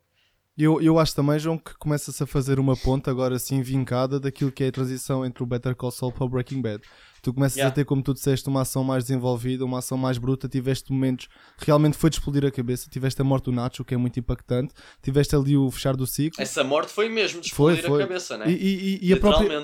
Eu, 0.57 0.81
eu 0.83 0.99
acho 0.99 1.15
também, 1.15 1.39
João, 1.39 1.57
que 1.57 1.75
começa-se 1.79 2.23
a 2.23 2.27
fazer 2.27 2.59
uma 2.59 2.77
ponta 2.77 3.11
agora 3.11 3.37
assim 3.37 3.63
vincada 3.63 4.21
daquilo 4.21 4.53
que 4.53 4.65
é 4.65 4.69
a 4.69 4.73
transição 4.73 5.25
entre 5.25 5.43
o 5.43 5.47
Better 5.47 5.75
Call 5.75 5.91
Saul 5.91 6.13
para 6.13 6.25
o 6.25 6.29
Breaking 6.29 6.61
Bad. 6.61 6.83
Tu 7.23 7.33
começas 7.35 7.57
Yeah. 7.57 7.71
a 7.71 7.75
ter, 7.75 7.85
como 7.85 8.03
tu 8.03 8.15
disseste, 8.15 8.49
uma 8.49 8.63
ação 8.63 8.83
mais 8.83 9.05
desenvolvida, 9.05 9.65
uma 9.65 9.79
ação 9.79 9.99
mais 9.99 10.17
bruta, 10.19 10.49
tiveste 10.49 10.91
momentos 10.93 11.29
realmente 11.59 11.97
foi 11.97 12.09
de 12.11 12.17
explodir 12.17 12.45
a 12.47 12.51
cabeça, 12.51 12.89
tiveste 12.91 13.21
a 13.21 13.25
morte 13.25 13.45
do 13.45 13.53
Nacho, 13.53 13.85
que 13.85 13.93
é 13.95 13.97
muito 13.97 14.19
impactante, 14.19 14.73
tiveste 15.03 15.37
ali 15.37 15.57
o 15.57 15.71
fechar 15.71 15.95
do 15.97 16.07
ciclo. 16.07 16.41
Essa 16.43 16.65
morte 16.65 16.93
foi 16.93 17.09
mesmo 17.09 17.41
de 17.41 17.53
Foi, 17.53 17.75
explodir 17.75 17.91
foi. 17.91 18.03
a 18.03 18.07
cabeça, 18.07 18.39
né? 18.39 18.51
E, 18.51 18.99
e- 19.03 19.09
e 19.09 19.13
a, 19.13 19.17
própria, 19.19 19.59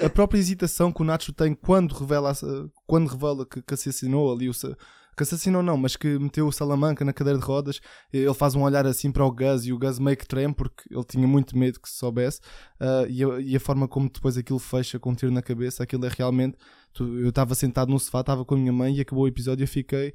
a, 0.00 0.06
a- 0.06 0.10
própria 0.10 0.38
hesitação 0.38 0.92
que 0.92 1.00
o 1.00 1.04
Nacho 1.04 1.32
tem 1.32 1.54
quando 1.54 1.92
revela, 1.92 2.32
quando 2.86 3.08
revela 3.08 3.46
que, 3.46 3.62
que 3.62 3.74
assassinou 3.74 4.32
ali 4.32 4.48
o. 4.48 4.52
Que 5.16 5.24
assassinou 5.24 5.64
não, 5.64 5.76
mas 5.76 5.96
que 5.96 6.16
meteu 6.16 6.46
o 6.46 6.52
Salamanca 6.52 7.04
na 7.04 7.12
cadeira 7.12 7.36
de 7.40 7.44
rodas, 7.44 7.80
ele 8.12 8.32
faz 8.34 8.54
um 8.54 8.62
olhar 8.62 8.86
assim 8.86 9.10
para 9.10 9.24
o 9.26 9.32
Gus 9.32 9.66
e 9.66 9.72
o 9.72 9.78
Gus 9.78 9.98
meio 9.98 10.16
que 10.16 10.24
treme 10.24 10.54
porque 10.54 10.84
ele 10.88 11.02
tinha 11.02 11.26
muito 11.26 11.58
medo 11.58 11.80
que 11.80 11.88
se 11.88 11.96
soubesse. 11.96 12.40
ah, 12.78 13.04
e, 13.08 13.24
a, 13.24 13.40
e 13.40 13.56
a 13.56 13.58
forma 13.58 13.88
como 13.88 14.08
depois 14.08 14.36
aquilo 14.38 14.60
fecha 14.60 14.96
com 14.96 15.10
um 15.10 15.14
tiro 15.16 15.32
na 15.32 15.42
cabeça, 15.42 15.82
aquilo 15.82 16.06
é 16.06 16.10
realmente. 16.16 16.56
Eu 16.98 17.28
estava 17.28 17.54
sentado 17.54 17.90
no 17.90 17.98
sofá, 17.98 18.20
estava 18.20 18.44
com 18.44 18.54
a 18.54 18.58
minha 18.58 18.72
mãe 18.72 18.94
e 18.96 19.00
acabou 19.00 19.24
o 19.24 19.28
episódio 19.28 19.62
e 19.62 19.64
eu 19.64 19.68
fiquei. 19.68 20.12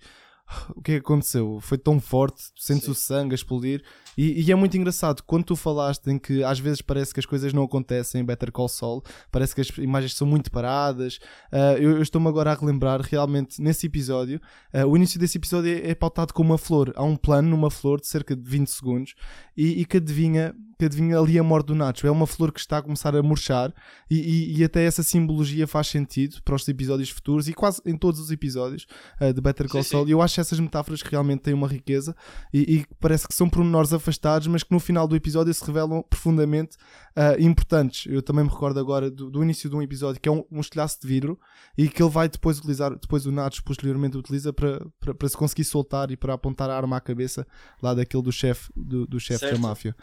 O 0.75 0.82
que 0.82 0.92
é 0.92 0.96
que 0.96 1.01
aconteceu? 1.01 1.60
Foi 1.62 1.77
tão 1.77 2.00
forte, 2.00 2.44
sentes 2.56 2.86
Sim. 2.86 2.92
o 2.92 2.96
sangue 2.96 3.34
a 3.34 3.36
explodir. 3.36 3.84
E, 4.17 4.41
e 4.43 4.51
é 4.51 4.55
muito 4.55 4.77
engraçado 4.77 5.22
quando 5.24 5.43
tu 5.46 5.55
falaste 5.55 6.08
em 6.08 6.17
que 6.20 6.43
às 6.43 6.60
vezes 6.60 6.82
parece 6.82 7.13
que 7.13 7.20
as 7.20 7.25
coisas 7.25 7.53
não 7.53 7.63
acontecem 7.63 8.22
em 8.22 8.25
Better 8.25 8.51
Call 8.51 8.67
Saul, 8.67 9.03
parece 9.32 9.55
que 9.55 9.62
as 9.62 9.70
imagens 9.77 10.13
são 10.15 10.27
muito 10.27 10.51
paradas. 10.51 11.20
Ah, 11.51 11.74
eu 11.79 11.91
eu 11.93 12.01
estou-me 12.01 12.27
agora 12.27 12.51
a 12.51 12.55
relembrar 12.55 13.01
realmente 13.01 13.62
nesse 13.62 13.86
episódio. 13.88 14.39
ah, 14.74 14.86
o 14.86 14.96
início 14.98 15.20
desse 15.20 15.38
episódio 15.38 15.72
é, 15.72 15.91
é 15.91 15.96
pautado 15.96 16.34
com 16.34 16.41
uma 16.41 16.58
flor. 16.58 16.91
Há 16.96 17.03
um 17.03 17.15
plano 17.15 17.50
numa 17.50 17.70
flor 17.72 18.00
de 18.00 18.08
cerca 18.08 18.36
de 18.36 18.50
20 18.50 18.67
segundos 18.67 19.13
e, 19.55 19.82
e 19.82 19.86
que, 19.86 19.98
adivinha, 19.98 20.53
que 20.79 20.86
adivinha 20.86 21.17
ali 21.20 21.38
a 21.39 21.43
morte 21.43 21.67
do 21.67 21.75
Nacho. 21.75 22.08
É 22.08 22.12
uma 22.12 22.25
flor 22.27 22.51
que 22.51 22.60
está 22.60 22.79
a 22.79 22.82
começar 22.82 23.15
a 23.15 23.22
murchar 23.24 23.74
e, 24.10 24.58
e- 24.60 24.63
até 24.63 24.84
essa 24.86 25.03
simbologia 25.03 25.67
faz 25.67 25.88
sentido 25.88 26.41
para 26.43 26.55
os 26.55 26.67
episódios 26.67 27.10
futuros 27.10 27.48
e 27.48 27.53
quase 27.53 27.82
em 27.86 27.96
todos 27.98 28.20
os 28.20 28.32
episódios 28.32 28.86
ah, 29.20 29.32
de 29.32 29.39
Better 29.41 29.67
Call 29.70 29.84
Sim, 29.84 29.89
Saul. 29.89 30.03
sim. 30.05 30.10
E 30.10 30.12
eu 30.13 30.22
acho 30.22 30.39
essas 30.41 30.60
metáforas 30.60 31.01
que 31.03 31.10
realmente 31.12 31.41
têm 31.41 31.53
uma 31.53 31.67
riqueza 31.67 32.15
e, 32.53 32.60
e 32.77 32.86
parece 33.00 33.27
que 33.27 33.34
são 33.36 33.48
pormenores 33.50 33.93
afastados, 34.03 34.48
mas 34.48 34.62
que 34.63 34.72
no 34.72 34.79
final 34.79 35.07
do 35.07 35.15
episódio 35.15 35.53
se 35.53 35.65
revelam 35.65 36.03
profundamente 36.03 36.75
ah, 37.15 37.36
importantes. 37.39 38.05
Eu 38.12 38.22
também 38.22 38.43
me 38.43 38.50
recordo 38.50 38.79
agora 38.79 39.10
do, 39.10 39.29
do 39.31 39.41
início 39.43 39.69
de 39.69 39.75
um 39.75 39.81
episódio 39.81 40.19
que 40.22 40.27
é 40.27 40.31
um, 40.31 40.43
um 40.51 40.60
estilhaço 40.60 41.00
de 41.01 41.07
vidro 41.07 41.39
e 41.77 41.88
que 41.89 42.01
ele 42.03 42.10
vai 42.12 42.27
depois 42.27 42.57
utilizar, 42.60 42.91
depois 43.00 43.25
o 43.25 43.31
Nacho 43.31 43.63
posteriormente 43.63 44.17
utiliza 44.17 44.51
para, 44.51 44.86
para, 45.00 45.13
para 45.15 45.29
se 45.29 45.38
conseguir 45.38 45.63
soltar 45.63 46.12
e 46.12 46.17
para 46.17 46.33
apontar 46.33 46.69
a 46.69 46.75
arma 46.75 46.98
à 46.98 47.01
cabeça 47.01 47.48
lá 47.81 47.93
daquele 47.93 48.24
do 48.24 48.31
chefe 48.31 48.69
do, 48.75 49.07
do 49.07 49.19
chefe 49.19 49.45
da 49.45 49.57
máfia. 49.67 49.95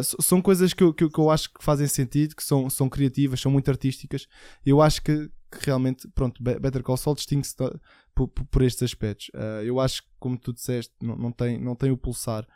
S- 0.00 0.16
são 0.20 0.40
coisas 0.40 0.72
que 0.72 0.82
eu, 0.82 0.94
que, 0.94 1.08
que 1.08 1.18
eu 1.18 1.30
acho 1.30 1.52
que 1.52 1.62
fazem 1.62 1.86
sentido, 1.86 2.34
que 2.34 2.42
são, 2.42 2.70
são 2.70 2.88
criativas, 2.88 3.40
são 3.40 3.52
muito 3.52 3.68
artísticas. 3.70 4.26
Eu 4.64 4.80
acho 4.80 5.02
que, 5.02 5.28
que 5.50 5.58
realmente, 5.66 6.08
pronto, 6.14 6.42
Be- 6.42 6.58
Better 6.58 6.82
Call 6.82 6.96
Saul 6.96 7.14
distingue-se 7.16 7.54
por, 8.14 8.28
por- 8.28 8.44
por 8.46 8.62
estes 8.62 8.82
aspectos. 8.82 9.30
Ah, 9.34 9.62
eu 9.64 9.78
acho 9.80 10.02
que, 10.02 10.08
como 10.18 10.38
tu 10.38 10.52
disseste, 10.52 10.92
não, 11.02 11.16
não, 11.16 11.32
tem, 11.32 11.60
não 11.60 11.74
tem 11.74 11.90
o 11.90 11.96
pulsar 11.96 12.46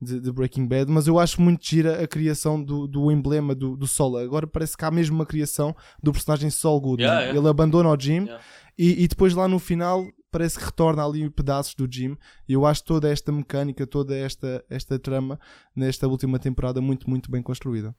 de, 0.00 0.20
de 0.20 0.32
Breaking 0.32 0.66
Bad, 0.66 0.90
mas 0.90 1.06
eu 1.06 1.18
acho 1.18 1.40
muito 1.40 1.66
gira 1.66 2.02
a 2.02 2.06
criação 2.06 2.62
do, 2.62 2.86
do 2.86 3.10
emblema 3.10 3.54
do, 3.54 3.76
do 3.76 3.86
Sol. 3.86 4.16
Agora 4.18 4.46
parece 4.46 4.76
que 4.76 4.84
há 4.84 4.90
mesmo 4.90 5.16
uma 5.16 5.26
criação 5.26 5.74
do 6.02 6.12
personagem 6.12 6.50
Sol 6.50 6.80
Goodman. 6.80 7.06
Yeah, 7.06 7.20
yeah. 7.22 7.38
Ele 7.38 7.48
abandona 7.48 7.90
o 7.90 7.98
Jim 7.98 8.26
Yeah. 8.26 8.42
e, 8.78 9.04
e 9.04 9.08
depois 9.08 9.34
lá 9.34 9.46
no 9.46 9.58
final 9.58 10.06
parece 10.30 10.58
que 10.58 10.64
retorna 10.64 11.04
ali 11.04 11.28
pedaços 11.30 11.74
do 11.74 11.90
Jim. 11.90 12.16
E 12.48 12.52
eu 12.52 12.66
acho 12.66 12.84
toda 12.84 13.10
esta 13.10 13.32
mecânica, 13.32 13.86
toda 13.86 14.16
esta, 14.16 14.64
esta 14.68 14.98
trama 14.98 15.38
nesta 15.74 16.06
última 16.06 16.38
temporada 16.38 16.80
muito, 16.80 17.08
muito 17.08 17.30
bem 17.30 17.42
construída. 17.42 17.94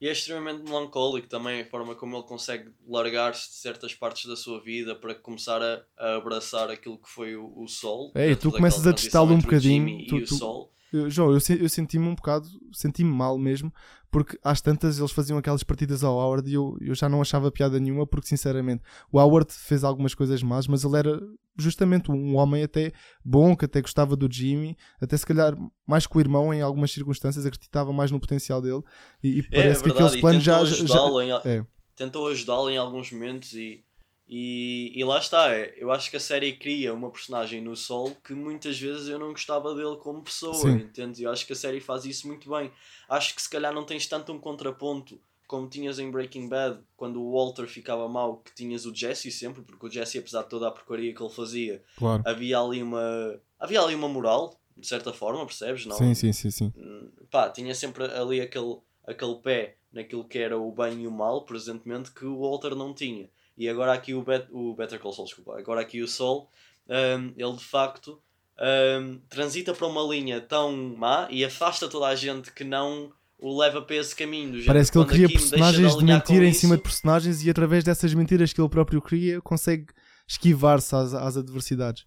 E 0.00 0.08
é 0.08 0.12
extremamente 0.12 0.62
melancólico 0.62 1.28
também 1.28 1.60
a 1.60 1.66
forma 1.66 1.94
como 1.94 2.16
ele 2.16 2.22
consegue 2.22 2.70
largar-se 2.88 3.50
de 3.50 3.56
certas 3.56 3.94
partes 3.94 4.24
da 4.24 4.34
sua 4.34 4.58
vida 4.62 4.94
para 4.94 5.14
começar 5.14 5.60
a, 5.60 5.82
a 5.98 6.16
abraçar 6.16 6.70
aquilo 6.70 6.96
que 6.96 7.08
foi 7.08 7.36
o, 7.36 7.52
o 7.54 7.68
Sol. 7.68 8.10
É, 8.14 8.30
e 8.30 8.36
tu 8.36 8.50
começas 8.50 8.86
a 8.86 8.94
testá-lo 8.94 9.34
um 9.34 9.38
bocadinho. 9.38 10.06
Tu, 10.06 10.24
tu, 10.24 10.34
eu, 10.42 10.70
João, 11.08 11.30
eu, 11.30 11.38
eu 11.60 11.68
senti-me 11.68 12.06
um 12.06 12.14
bocado, 12.14 12.48
senti-me 12.72 13.10
mal 13.10 13.38
mesmo, 13.38 13.72
porque 14.10 14.38
às 14.42 14.60
tantas 14.60 14.98
eles 14.98 15.12
faziam 15.12 15.38
aquelas 15.38 15.62
partidas 15.62 16.02
ao 16.02 16.16
Howard 16.16 16.50
e 16.50 16.54
eu, 16.54 16.76
eu 16.80 16.94
já 16.94 17.08
não 17.08 17.20
achava 17.20 17.50
piada 17.50 17.78
nenhuma, 17.78 18.06
porque 18.06 18.26
sinceramente 18.26 18.82
o 19.12 19.20
Howard 19.20 19.52
fez 19.52 19.84
algumas 19.84 20.14
coisas 20.14 20.42
más, 20.42 20.66
mas 20.66 20.82
ele 20.82 20.96
era 20.96 21.20
justamente 21.56 22.10
um 22.10 22.36
homem 22.36 22.64
até 22.64 22.92
bom, 23.24 23.56
que 23.56 23.64
até 23.64 23.80
gostava 23.80 24.16
do 24.16 24.32
Jimmy, 24.32 24.76
até 25.00 25.16
se 25.16 25.26
calhar 25.26 25.56
mais 25.86 26.06
que 26.06 26.16
o 26.16 26.20
irmão 26.20 26.52
em 26.52 26.60
algumas 26.60 26.90
circunstâncias, 26.90 27.46
acreditava 27.46 27.92
mais 27.92 28.10
no 28.10 28.18
potencial 28.18 28.60
dele 28.60 28.82
e, 29.22 29.38
e 29.38 29.40
é, 29.52 29.62
parece 29.62 29.80
é, 29.80 29.84
que 29.84 29.90
aqueles 29.90 30.20
planos 30.20 30.42
já. 30.42 30.64
já 30.64 31.00
em, 31.24 31.30
é. 31.44 31.66
Tentou 31.94 32.28
ajudá-lo 32.28 32.70
em 32.70 32.78
alguns 32.78 33.12
momentos 33.12 33.52
e 33.52 33.84
e, 34.32 34.92
e 34.94 35.02
lá 35.02 35.18
está, 35.18 35.52
é, 35.52 35.74
eu 35.76 35.90
acho 35.90 36.08
que 36.08 36.16
a 36.16 36.20
série 36.20 36.52
cria 36.52 36.94
uma 36.94 37.10
personagem 37.10 37.60
no 37.60 37.74
Sol 37.74 38.16
que 38.22 38.32
muitas 38.32 38.78
vezes 38.78 39.08
eu 39.08 39.18
não 39.18 39.32
gostava 39.32 39.74
dele 39.74 39.96
como 39.96 40.22
pessoa, 40.22 40.70
entende? 40.70 41.24
Eu 41.24 41.32
acho 41.32 41.44
que 41.44 41.52
a 41.52 41.56
série 41.56 41.80
faz 41.80 42.04
isso 42.04 42.28
muito 42.28 42.48
bem. 42.48 42.70
Acho 43.08 43.34
que 43.34 43.42
se 43.42 43.50
calhar 43.50 43.74
não 43.74 43.84
tens 43.84 44.06
tanto 44.06 44.32
um 44.32 44.38
contraponto 44.38 45.20
como 45.48 45.68
tinhas 45.68 45.98
em 45.98 46.08
Breaking 46.12 46.48
Bad, 46.48 46.78
quando 46.96 47.20
o 47.20 47.32
Walter 47.32 47.66
ficava 47.66 48.08
mal, 48.08 48.36
que 48.36 48.54
tinhas 48.54 48.86
o 48.86 48.94
Jesse 48.94 49.32
sempre, 49.32 49.62
porque 49.62 49.84
o 49.84 49.90
Jesse, 49.90 50.18
apesar 50.18 50.42
de 50.42 50.48
toda 50.48 50.68
a 50.68 50.70
porcaria 50.70 51.12
que 51.12 51.20
ele 51.20 51.34
fazia, 51.34 51.82
claro. 51.96 52.22
havia 52.24 52.56
ali 52.60 52.84
uma 52.84 53.36
havia 53.58 53.80
ali 53.80 53.96
uma 53.96 54.08
moral, 54.08 54.60
de 54.76 54.86
certa 54.86 55.12
forma, 55.12 55.44
percebes? 55.44 55.86
Não? 55.86 55.96
Sim, 55.96 56.14
sim, 56.14 56.32
sim, 56.32 56.52
sim. 56.52 56.72
Hum, 56.76 57.10
pá, 57.32 57.50
tinha 57.50 57.74
sempre 57.74 58.04
ali 58.04 58.40
aquele, 58.40 58.76
aquele 59.04 59.34
pé 59.42 59.76
naquilo 59.92 60.22
que 60.24 60.38
era 60.38 60.56
o 60.56 60.70
bem 60.70 61.02
e 61.02 61.08
o 61.08 61.10
mal, 61.10 61.44
presentemente, 61.44 62.12
que 62.12 62.24
o 62.24 62.38
Walter 62.38 62.76
não 62.76 62.94
tinha. 62.94 63.28
E 63.60 63.68
agora 63.68 63.92
aqui 63.92 64.14
o, 64.14 64.22
Bet 64.22 64.46
o 64.50 64.74
Better 64.74 64.98
Call 64.98 65.12
Saul, 65.12 65.26
desculpa, 65.26 65.58
agora 65.58 65.82
aqui 65.82 66.00
o 66.00 66.08
Sol, 66.08 66.48
um, 66.88 67.34
ele 67.36 67.56
de 67.58 67.64
facto 67.64 68.18
um, 68.58 69.20
transita 69.28 69.74
para 69.74 69.86
uma 69.86 70.00
linha 70.00 70.40
tão 70.40 70.96
má 70.96 71.28
e 71.30 71.44
afasta 71.44 71.86
toda 71.86 72.06
a 72.06 72.14
gente 72.14 72.50
que 72.54 72.64
não 72.64 73.12
o 73.38 73.60
leva 73.60 73.82
para 73.82 73.96
esse 73.96 74.16
caminho. 74.16 74.64
Parece 74.64 74.90
que 74.90 74.96
ele 74.96 75.06
cria 75.06 75.28
personagens 75.28 75.92
de, 75.92 75.98
de 75.98 76.04
mentira 76.06 76.46
em 76.46 76.54
cima 76.54 76.78
de 76.78 76.82
personagens 76.82 77.44
e 77.44 77.50
através 77.50 77.84
dessas 77.84 78.14
mentiras 78.14 78.50
que 78.50 78.62
ele 78.62 78.68
próprio 78.70 79.02
cria 79.02 79.42
consegue 79.42 79.88
esquivar-se 80.26 80.96
às, 80.96 81.12
às 81.12 81.36
adversidades. 81.36 82.06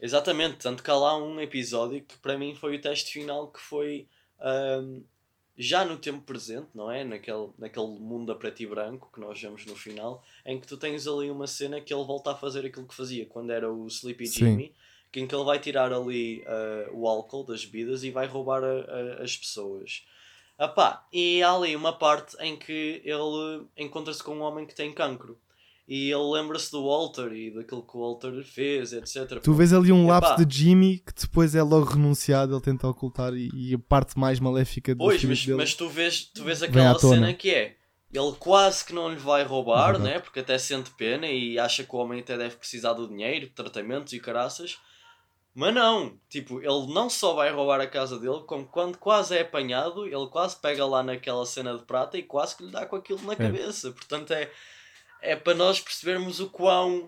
Exatamente, 0.00 0.56
tanto 0.56 0.82
que 0.82 0.90
há 0.90 0.96
lá 0.96 1.16
um 1.16 1.40
episódio 1.40 2.02
que 2.02 2.18
para 2.18 2.36
mim 2.36 2.52
foi 2.52 2.74
o 2.74 2.80
teste 2.80 3.12
final 3.12 3.46
que 3.46 3.60
foi 3.60 4.08
um, 4.40 5.04
já 5.56 5.84
no 5.84 5.96
tempo 5.96 6.22
presente, 6.22 6.68
não 6.74 6.90
é? 6.90 7.04
Naquele, 7.04 7.48
naquele 7.58 7.86
mundo 7.86 8.32
a 8.32 8.34
preto 8.34 8.62
e 8.62 8.66
branco 8.66 9.10
que 9.12 9.20
nós 9.20 9.40
vemos 9.40 9.64
no 9.66 9.76
final, 9.76 10.22
em 10.44 10.60
que 10.60 10.66
tu 10.66 10.76
tens 10.76 11.06
ali 11.06 11.30
uma 11.30 11.46
cena 11.46 11.80
que 11.80 11.94
ele 11.94 12.04
volta 12.04 12.32
a 12.32 12.34
fazer 12.34 12.66
aquilo 12.66 12.86
que 12.86 12.94
fazia 12.94 13.26
quando 13.26 13.50
era 13.50 13.70
o 13.70 13.86
Sleepy 13.86 14.26
Jimmy, 14.26 14.74
que 15.12 15.20
em 15.20 15.26
que 15.26 15.34
ele 15.34 15.44
vai 15.44 15.60
tirar 15.60 15.92
ali 15.92 16.42
uh, 16.42 16.92
o 16.92 17.06
álcool 17.06 17.44
das 17.44 17.64
bebidas 17.64 18.02
e 18.02 18.10
vai 18.10 18.26
roubar 18.26 18.64
a, 18.64 18.68
a, 18.68 19.22
as 19.22 19.36
pessoas. 19.36 20.04
Epá, 20.58 21.06
e 21.12 21.42
há 21.42 21.52
ali 21.52 21.74
uma 21.74 21.92
parte 21.92 22.36
em 22.40 22.56
que 22.56 23.02
ele 23.04 23.66
encontra-se 23.76 24.22
com 24.22 24.36
um 24.36 24.42
homem 24.42 24.66
que 24.66 24.74
tem 24.74 24.92
cancro 24.92 25.38
e 25.86 26.10
ele 26.10 26.32
lembra-se 26.32 26.70
do 26.70 26.86
Walter 26.86 27.32
e 27.32 27.50
daquilo 27.50 27.82
que 27.82 27.96
o 27.96 28.00
Walter 28.00 28.42
fez, 28.42 28.92
etc. 28.92 29.40
Tu 29.42 29.52
vês 29.52 29.72
ali 29.72 29.92
um 29.92 30.06
lapso 30.06 30.44
de 30.44 30.58
Jimmy 30.58 30.98
que 30.98 31.12
depois 31.14 31.54
é 31.54 31.62
logo 31.62 31.84
renunciado, 31.84 32.54
ele 32.54 32.62
tenta 32.62 32.88
ocultar 32.88 33.34
e, 33.34 33.50
e 33.52 33.74
a 33.74 33.78
parte 33.78 34.18
mais 34.18 34.40
maléfica 34.40 34.94
do 34.94 34.98
Pois, 34.98 35.22
mas, 35.24 35.44
dele 35.44 35.58
mas 35.58 35.74
tu 35.74 35.88
vês, 35.88 36.24
tu 36.24 36.42
vês 36.44 36.62
aquela 36.62 36.98
cena 36.98 37.34
que 37.34 37.50
é 37.50 37.76
ele 38.14 38.32
quase 38.38 38.84
que 38.84 38.92
não 38.92 39.10
lhe 39.10 39.16
vai 39.16 39.42
roubar, 39.42 39.96
uhum. 39.96 40.02
né? 40.02 40.20
porque 40.20 40.40
até 40.40 40.56
sente 40.56 40.90
pena 40.92 41.26
e 41.26 41.58
acha 41.58 41.82
que 41.82 41.94
o 41.94 41.98
homem 41.98 42.20
até 42.20 42.38
deve 42.38 42.56
precisar 42.56 42.92
do 42.92 43.08
dinheiro, 43.08 43.50
tratamentos 43.50 44.12
e 44.12 44.20
caraças. 44.20 44.78
Mas 45.52 45.74
não, 45.74 46.18
tipo, 46.28 46.60
ele 46.60 46.92
não 46.92 47.10
só 47.10 47.34
vai 47.34 47.52
roubar 47.52 47.80
a 47.80 47.86
casa 47.86 48.18
dele, 48.18 48.42
como 48.46 48.66
quando 48.66 48.98
quase 48.98 49.36
é 49.36 49.42
apanhado, 49.42 50.06
ele 50.06 50.26
quase 50.28 50.56
pega 50.56 50.84
lá 50.84 51.02
naquela 51.02 51.44
cena 51.46 51.76
de 51.76 51.84
prata 51.84 52.16
e 52.16 52.22
quase 52.22 52.56
que 52.56 52.64
lhe 52.64 52.72
dá 52.72 52.86
com 52.86 52.96
aquilo 52.96 53.20
na 53.22 53.34
é. 53.34 53.36
cabeça. 53.36 53.92
Portanto, 53.92 54.32
é, 54.32 54.50
é 55.24 55.34
para 55.34 55.54
nós 55.54 55.80
percebermos 55.80 56.38
o 56.38 56.48
quão, 56.48 57.06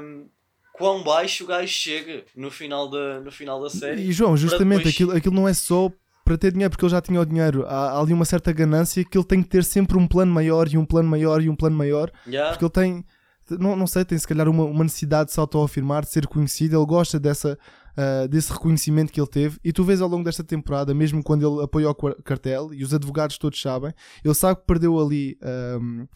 um, 0.00 0.28
quão 0.74 1.02
baixo 1.02 1.44
o 1.44 1.46
gajo 1.46 1.68
chega 1.68 2.24
no 2.36 2.50
final 2.50 2.90
da, 2.90 3.20
no 3.20 3.30
final 3.30 3.62
da 3.62 3.70
série. 3.70 4.02
E 4.02 4.12
João, 4.12 4.36
justamente 4.36 4.78
depois... 4.78 4.94
aquilo, 4.94 5.16
aquilo 5.16 5.34
não 5.34 5.48
é 5.48 5.54
só 5.54 5.90
para 6.24 6.36
ter 6.36 6.52
dinheiro 6.52 6.70
porque 6.70 6.84
ele 6.84 6.90
já 6.90 7.00
tinha 7.00 7.20
o 7.20 7.24
dinheiro. 7.24 7.64
Há, 7.66 7.92
há, 7.92 8.00
ali 8.00 8.12
uma 8.12 8.24
certa 8.24 8.52
ganância 8.52 9.04
que 9.04 9.16
ele 9.16 9.24
tem 9.24 9.42
que 9.42 9.48
ter 9.48 9.62
sempre 9.62 9.96
um 9.96 10.06
plano 10.06 10.32
maior 10.32 10.66
e 10.68 10.76
um 10.76 10.84
plano 10.84 11.08
maior 11.08 11.40
e 11.40 11.48
um 11.48 11.54
plano 11.54 11.76
maior. 11.76 12.10
Yeah. 12.26 12.50
Porque 12.50 12.64
ele 12.64 12.72
tem, 12.72 13.04
não, 13.50 13.76
não 13.76 13.86
sei, 13.86 14.04
tem 14.04 14.18
se 14.18 14.26
calhar 14.26 14.48
uma, 14.48 14.64
uma 14.64 14.84
necessidade 14.84 15.28
de 15.28 15.34
se 15.34 15.40
autoafirmar, 15.40 16.02
de 16.02 16.10
ser 16.10 16.26
conhecido. 16.26 16.76
Ele 16.76 16.86
gosta 16.86 17.20
dessa 17.20 17.58
uh, 17.96 18.28
desse 18.28 18.52
reconhecimento 18.52 19.12
que 19.12 19.20
ele 19.20 19.28
teve. 19.28 19.58
E 19.64 19.72
tu 19.72 19.84
vês 19.84 20.00
ao 20.00 20.08
longo 20.08 20.24
desta 20.24 20.44
temporada, 20.44 20.92
mesmo 20.94 21.22
quando 21.22 21.46
ele 21.46 21.64
apoiou 21.64 21.90
o 21.90 22.22
cartel, 22.22 22.72
e 22.72 22.82
os 22.82 22.92
advogados 22.92 23.38
todos 23.38 23.60
sabem, 23.60 23.92
ele 24.24 24.34
sabe 24.34 24.60
que 24.60 24.66
perdeu 24.66 24.98
ali 24.98 25.38
um, 25.80 26.06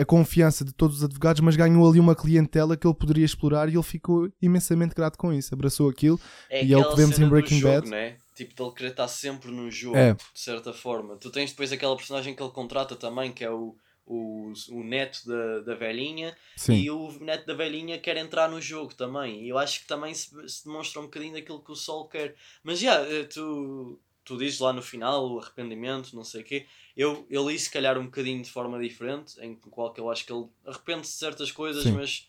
a 0.00 0.04
confiança 0.04 0.64
de 0.64 0.72
todos 0.72 0.98
os 0.98 1.04
advogados, 1.04 1.40
mas 1.40 1.56
ganhou 1.56 1.88
ali 1.88 1.98
uma 1.98 2.14
clientela 2.14 2.76
que 2.76 2.86
ele 2.86 2.94
poderia 2.94 3.24
explorar 3.24 3.68
e 3.68 3.74
ele 3.74 3.82
ficou 3.82 4.30
imensamente 4.40 4.94
grato 4.94 5.18
com 5.18 5.32
isso. 5.32 5.54
Abraçou 5.54 5.88
aquilo 5.88 6.20
é 6.48 6.64
e 6.64 6.72
é 6.72 6.78
o 6.78 6.88
que 6.88 6.96
vemos 6.96 7.18
em 7.18 7.28
Breaking 7.28 7.58
jogo, 7.58 7.74
Bad. 7.74 7.90
Né? 7.90 8.16
Tipo, 8.34 8.54
de 8.54 8.62
ele 8.62 8.72
querer 8.72 8.90
estar 8.90 9.08
sempre 9.08 9.50
no 9.50 9.70
jogo, 9.70 9.96
é. 9.96 10.14
de 10.14 10.20
certa 10.34 10.72
forma. 10.72 11.16
Tu 11.16 11.30
tens 11.30 11.50
depois 11.50 11.72
aquela 11.72 11.96
personagem 11.96 12.34
que 12.34 12.42
ele 12.42 12.52
contrata 12.52 12.96
também, 12.96 13.32
que 13.32 13.44
é 13.44 13.50
o 13.50 13.74
o, 14.06 14.52
o 14.70 14.82
neto 14.82 15.26
da, 15.26 15.60
da 15.60 15.74
velhinha 15.74 16.36
Sim. 16.56 16.74
e 16.74 16.90
o 16.90 17.12
neto 17.20 17.46
da 17.46 17.54
velhinha 17.54 17.98
quer 17.98 18.16
entrar 18.16 18.50
no 18.50 18.60
jogo 18.60 18.94
também. 18.94 19.44
E 19.44 19.48
eu 19.48 19.58
acho 19.58 19.80
que 19.80 19.86
também 19.86 20.12
se, 20.12 20.30
se 20.48 20.64
demonstra 20.64 21.00
um 21.00 21.04
bocadinho 21.04 21.34
daquilo 21.34 21.62
que 21.62 21.72
o 21.72 21.76
Sol 21.76 22.08
quer. 22.08 22.34
Mas 22.62 22.78
já, 22.78 23.00
yeah, 23.00 23.28
tu, 23.28 24.00
tu 24.24 24.36
dizes 24.36 24.60
lá 24.60 24.72
no 24.72 24.82
final 24.82 25.30
o 25.30 25.38
arrependimento, 25.38 26.14
não 26.14 26.24
sei 26.24 26.42
o 26.42 26.44
quê. 26.44 26.66
Eu, 26.96 27.26
eu 27.30 27.48
li 27.48 27.58
se 27.58 27.70
calhar 27.70 27.98
um 27.98 28.04
bocadinho 28.04 28.42
de 28.42 28.50
forma 28.50 28.78
diferente, 28.80 29.40
em 29.40 29.54
qual 29.54 29.92
que 29.92 30.00
eu 30.00 30.10
acho 30.10 30.26
que 30.26 30.32
ele 30.32 30.46
arrepende-se 30.66 31.12
de 31.12 31.18
certas 31.18 31.50
coisas, 31.50 31.84
Sim. 31.84 31.92
mas 31.92 32.28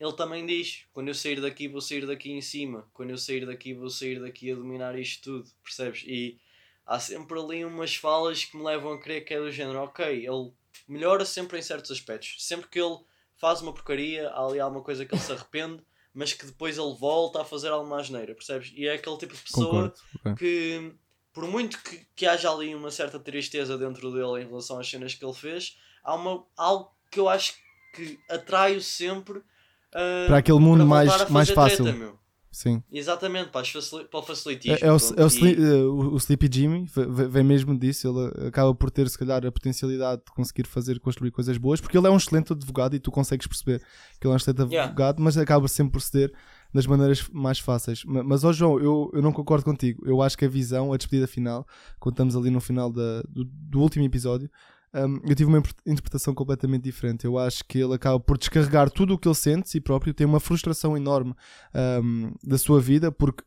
ele 0.00 0.12
também 0.14 0.46
diz: 0.46 0.86
quando 0.92 1.08
eu 1.08 1.14
sair 1.14 1.40
daqui, 1.40 1.68
vou 1.68 1.80
sair 1.80 2.06
daqui 2.06 2.32
em 2.32 2.40
cima, 2.40 2.88
quando 2.92 3.10
eu 3.10 3.18
sair 3.18 3.46
daqui, 3.46 3.74
vou 3.74 3.90
sair 3.90 4.18
daqui 4.20 4.50
a 4.50 4.54
dominar 4.54 4.98
isto 4.98 5.22
tudo, 5.22 5.50
percebes? 5.62 6.02
E 6.06 6.38
há 6.86 6.98
sempre 6.98 7.38
ali 7.38 7.64
umas 7.64 7.94
falas 7.94 8.44
que 8.44 8.56
me 8.56 8.64
levam 8.64 8.94
a 8.94 9.00
crer 9.00 9.24
que 9.24 9.34
é 9.34 9.38
do 9.38 9.50
género, 9.52 9.80
ok, 9.80 10.04
ele 10.26 10.52
melhora 10.88 11.24
sempre 11.24 11.58
em 11.58 11.62
certos 11.62 11.90
aspectos. 11.90 12.36
Sempre 12.38 12.68
que 12.68 12.80
ele 12.80 12.98
faz 13.36 13.62
uma 13.62 13.72
porcaria, 13.72 14.28
há 14.28 14.46
ali 14.46 14.60
alguma 14.60 14.82
coisa 14.82 15.04
que 15.04 15.14
ele 15.14 15.22
se 15.22 15.32
arrepende, 15.32 15.82
mas 16.12 16.32
que 16.32 16.44
depois 16.44 16.76
ele 16.76 16.94
volta 16.94 17.40
a 17.40 17.44
fazer 17.44 17.68
alguma 17.68 18.00
asneira, 18.00 18.34
percebes? 18.34 18.72
E 18.74 18.86
é 18.86 18.94
aquele 18.94 19.16
tipo 19.16 19.34
de 19.34 19.40
pessoa 19.40 19.94
Concordo. 20.22 20.38
que, 20.38 20.92
por 21.32 21.46
muito 21.46 21.82
que, 21.82 22.06
que 22.14 22.26
haja 22.26 22.50
ali 22.50 22.74
uma 22.74 22.90
certa 22.90 23.18
tristeza 23.18 23.78
dentro 23.78 24.10
dele 24.10 24.44
em 24.44 24.48
relação 24.48 24.78
às 24.78 24.88
cenas 24.88 25.14
que 25.14 25.24
ele 25.24 25.34
fez, 25.34 25.78
há 26.02 26.14
uma, 26.14 26.44
algo 26.56 26.90
que 27.10 27.18
eu 27.18 27.28
acho 27.28 27.54
que 27.94 28.18
atrai-o 28.28 28.80
sempre 28.80 29.38
uh, 29.38 30.26
para 30.26 30.38
aquele 30.38 30.58
mundo 30.58 30.84
mais, 30.86 31.28
mais 31.30 31.50
fácil. 31.50 31.84
Treta, 31.84 32.18
Sim. 32.50 32.82
Exatamente, 32.90 33.50
para, 33.50 33.62
para 34.10 34.20
o 34.20 34.22
facilitismo. 34.22 34.76
É, 34.82 34.88
é, 34.88 34.92
o, 34.92 34.96
é 34.96 35.24
o, 35.24 35.28
e... 35.28 35.54
Eh, 35.54 35.84
o, 35.84 36.14
o, 36.14 36.16
Sleepy 36.16 36.48
Jimmy, 36.52 36.86
vem 37.28 37.44
mesmo 37.44 37.78
disso. 37.78 38.08
Ele 38.08 38.48
acaba 38.48 38.74
por 38.74 38.90
ter, 38.90 39.08
se 39.08 39.16
calhar, 39.16 39.46
a 39.46 39.52
potencialidade 39.52 40.22
de 40.26 40.32
conseguir 40.32 40.66
fazer, 40.66 40.98
construir 40.98 41.30
coisas 41.30 41.56
boas, 41.56 41.80
porque 41.80 41.96
ele 41.96 42.08
é 42.08 42.10
um 42.10 42.16
excelente 42.16 42.52
advogado 42.52 42.96
e 42.96 42.98
tu 42.98 43.12
consegues 43.12 43.46
perceber 43.46 43.78
que 44.18 44.26
ele 44.26 44.32
é 44.32 44.34
um 44.34 44.36
excelente 44.36 44.62
yeah. 44.62 44.82
advogado, 44.82 45.22
mas 45.22 45.38
acaba 45.38 45.68
sempre 45.68 45.92
por 45.92 46.00
ceder 46.00 46.32
das 46.74 46.86
maneiras 46.86 47.28
mais 47.32 47.60
fáceis. 47.60 48.02
Mas, 48.04 48.42
ó 48.42 48.48
oh 48.48 48.52
João, 48.52 48.80
eu, 48.80 49.10
eu 49.14 49.22
não 49.22 49.32
concordo 49.32 49.64
contigo. 49.64 50.02
Eu 50.04 50.20
acho 50.20 50.36
que 50.36 50.44
a 50.44 50.48
visão, 50.48 50.92
a 50.92 50.96
despedida 50.96 51.28
final, 51.28 51.64
quando 52.00 52.14
estamos 52.14 52.34
ali 52.34 52.50
no 52.50 52.60
final 52.60 52.90
da, 52.90 53.22
do, 53.28 53.44
do 53.44 53.80
último 53.80 54.04
episódio, 54.04 54.50
um, 54.94 55.20
eu 55.24 55.34
tive 55.34 55.46
uma 55.46 55.62
interpretação 55.86 56.34
completamente 56.34 56.82
diferente. 56.82 57.24
Eu 57.24 57.38
acho 57.38 57.64
que 57.64 57.78
ele 57.78 57.94
acaba 57.94 58.18
por 58.18 58.36
descarregar 58.36 58.90
tudo 58.90 59.14
o 59.14 59.18
que 59.18 59.28
ele 59.28 59.34
sente 59.34 59.64
de 59.64 59.70
si 59.70 59.80
próprio, 59.80 60.14
tem 60.14 60.26
uma 60.26 60.40
frustração 60.40 60.96
enorme 60.96 61.34
um, 62.02 62.32
da 62.42 62.58
sua 62.58 62.80
vida, 62.80 63.12
porque 63.12 63.44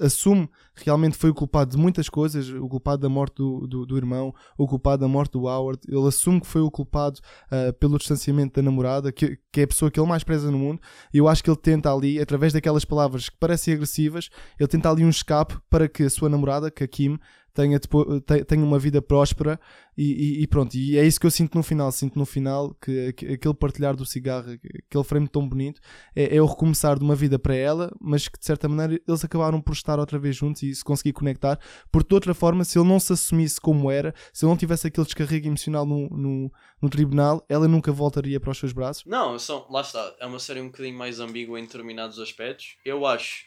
assume 0.00 0.48
realmente 0.74 1.16
foi 1.16 1.30
o 1.30 1.34
culpado 1.34 1.70
de 1.70 1.76
muitas 1.76 2.08
coisas, 2.08 2.48
o 2.48 2.68
culpado 2.68 3.02
da 3.02 3.08
morte 3.08 3.36
do, 3.36 3.66
do, 3.66 3.86
do, 3.86 3.96
irmão, 3.96 4.34
o 4.58 4.66
culpado 4.66 5.02
da 5.02 5.08
morte 5.08 5.32
do 5.32 5.46
Howard, 5.46 5.80
ele 5.86 6.08
assume 6.08 6.40
que 6.40 6.46
foi 6.46 6.60
o 6.60 6.70
culpado 6.70 7.20
uh, 7.46 7.72
pelo 7.74 7.98
distanciamento 7.98 8.54
da 8.54 8.62
namorada, 8.62 9.12
que, 9.12 9.38
que 9.52 9.60
é 9.60 9.64
a 9.64 9.68
pessoa 9.68 9.90
que 9.90 10.00
ele 10.00 10.08
mais 10.08 10.24
preza 10.24 10.50
no 10.50 10.58
mundo, 10.58 10.80
e 11.12 11.18
eu 11.18 11.28
acho 11.28 11.44
que 11.44 11.50
ele 11.50 11.56
tenta 11.56 11.92
ali, 11.92 12.18
através 12.18 12.52
daquelas 12.52 12.84
palavras 12.84 13.28
que 13.28 13.36
parecem 13.36 13.74
agressivas, 13.74 14.28
ele 14.58 14.68
tenta 14.68 14.90
ali 14.90 15.04
um 15.04 15.10
escape 15.10 15.56
para 15.68 15.88
que 15.88 16.02
a 16.02 16.10
sua 16.10 16.28
namorada, 16.28 16.70
que 16.70 16.82
a 16.82 16.88
Kim, 16.88 17.18
tenha, 17.52 17.78
tenha 17.78 18.64
uma 18.64 18.78
vida 18.78 19.02
próspera 19.02 19.58
e, 19.96 20.38
e, 20.38 20.42
e, 20.42 20.46
pronto. 20.46 20.74
E 20.74 20.98
é 20.98 21.04
isso 21.04 21.20
que 21.20 21.26
eu 21.26 21.30
sinto 21.30 21.56
no 21.56 21.62
final. 21.62 21.90
Sinto 21.92 22.18
no 22.18 22.24
final 22.24 22.74
que, 22.80 23.12
que 23.12 23.26
aquele 23.26 23.54
partilhar 23.54 23.94
do 23.94 24.06
cigarro, 24.06 24.52
aquele 24.52 25.04
frame 25.04 25.28
tão 25.28 25.46
bonito, 25.48 25.80
é, 26.14 26.36
é, 26.36 26.40
o 26.42 26.46
recomeçar 26.46 26.98
de 26.98 27.04
uma 27.04 27.14
vida 27.14 27.38
para 27.38 27.54
ela, 27.54 27.92
mas 28.00 28.28
que 28.28 28.38
de 28.38 28.44
certa 28.44 28.68
maneira 28.68 29.02
eles 29.06 29.24
acabaram 29.24 29.60
por 29.60 29.72
estar 29.72 29.98
outra 29.98 30.18
vez 30.18 30.36
juntos 30.36 30.62
e 30.62 30.74
se 30.74 30.84
conseguir 30.84 31.12
conectar. 31.12 31.58
Porque 31.90 32.08
de 32.08 32.14
outra 32.14 32.34
forma, 32.34 32.64
se 32.64 32.78
ele 32.78 32.88
não 32.88 32.98
se 32.98 33.12
assumisse 33.12 33.60
como 33.60 33.90
era, 33.90 34.14
se 34.32 34.44
ele 34.44 34.50
não 34.50 34.56
tivesse 34.56 34.86
aquele 34.86 35.04
descarrego 35.04 35.46
emocional 35.46 35.84
no, 35.84 36.08
no, 36.08 36.52
no 36.80 36.88
tribunal, 36.88 37.44
ela 37.48 37.68
nunca 37.68 37.92
voltaria 37.92 38.40
para 38.40 38.50
os 38.50 38.58
seus 38.58 38.72
braços. 38.72 39.04
Não, 39.06 39.38
são, 39.38 39.66
lá 39.70 39.80
está. 39.80 40.14
É 40.18 40.26
uma 40.26 40.38
série 40.38 40.60
um 40.60 40.66
bocadinho 40.66 40.96
mais 40.96 41.20
ambígua 41.20 41.58
em 41.58 41.64
determinados 41.64 42.18
aspectos. 42.18 42.76
Eu 42.84 43.04
acho 43.04 43.44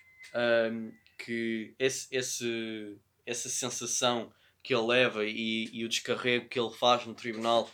um, 0.71 0.91
que 1.17 1.73
esse, 1.79 2.07
esse 2.11 2.97
essa 3.25 3.49
sensação 3.49 4.31
que 4.61 4.73
ele 4.73 4.87
leva 4.87 5.25
e, 5.25 5.69
e 5.73 5.83
o 5.83 5.89
descarrego 5.89 6.47
que 6.47 6.59
ele 6.59 6.71
faz 6.71 7.05
no 7.05 7.13
tribunal 7.13 7.69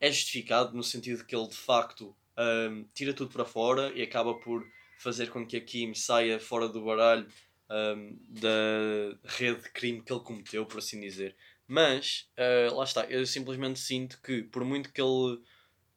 é 0.00 0.10
justificado 0.10 0.76
no 0.76 0.82
sentido 0.82 1.24
que 1.24 1.34
ele 1.34 1.48
de 1.48 1.56
facto 1.56 2.14
um, 2.36 2.84
tira 2.94 3.14
tudo 3.14 3.32
para 3.32 3.44
fora 3.44 3.92
e 3.94 4.02
acaba 4.02 4.34
por 4.34 4.66
fazer 4.98 5.30
com 5.30 5.46
que 5.46 5.56
a 5.56 5.60
Kim 5.60 5.94
saia 5.94 6.38
fora 6.38 6.68
do 6.68 6.84
baralho 6.84 7.26
um, 7.70 8.18
da 8.28 9.18
rede 9.24 9.62
de 9.62 9.70
crime 9.70 10.02
que 10.02 10.12
ele 10.12 10.20
cometeu, 10.20 10.66
por 10.66 10.78
assim 10.78 11.00
dizer. 11.00 11.34
Mas, 11.66 12.28
uh, 12.38 12.74
lá 12.74 12.84
está, 12.84 13.04
eu 13.06 13.26
simplesmente 13.26 13.78
sinto 13.78 14.20
que 14.22 14.42
por 14.42 14.64
muito 14.64 14.92
que 14.92 15.00
ele, 15.00 15.40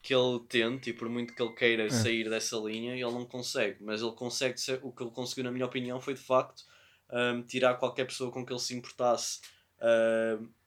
que 0.02 0.14
ele 0.14 0.40
tente 0.48 0.90
e 0.90 0.94
por 0.94 1.08
muito 1.08 1.34
que 1.34 1.42
ele 1.42 1.54
queira 1.54 1.86
é. 1.86 1.90
sair 1.90 2.30
dessa 2.30 2.58
linha, 2.58 2.94
ele 2.94 3.04
não 3.04 3.26
consegue. 3.26 3.84
Mas 3.84 4.02
ele 4.02 4.14
consegue 4.14 4.60
ser, 4.60 4.80
o 4.82 4.92
que 4.92 5.04
ele 5.04 5.12
conseguiu, 5.12 5.44
na 5.44 5.52
minha 5.52 5.66
opinião, 5.66 6.02
foi 6.02 6.14
de 6.14 6.22
facto 6.22 6.64
um, 7.12 7.42
tirar 7.44 7.76
qualquer 7.76 8.06
pessoa 8.06 8.32
com 8.32 8.46
que 8.46 8.52
ele 8.52 8.60
se 8.60 8.76
importasse 8.76 9.40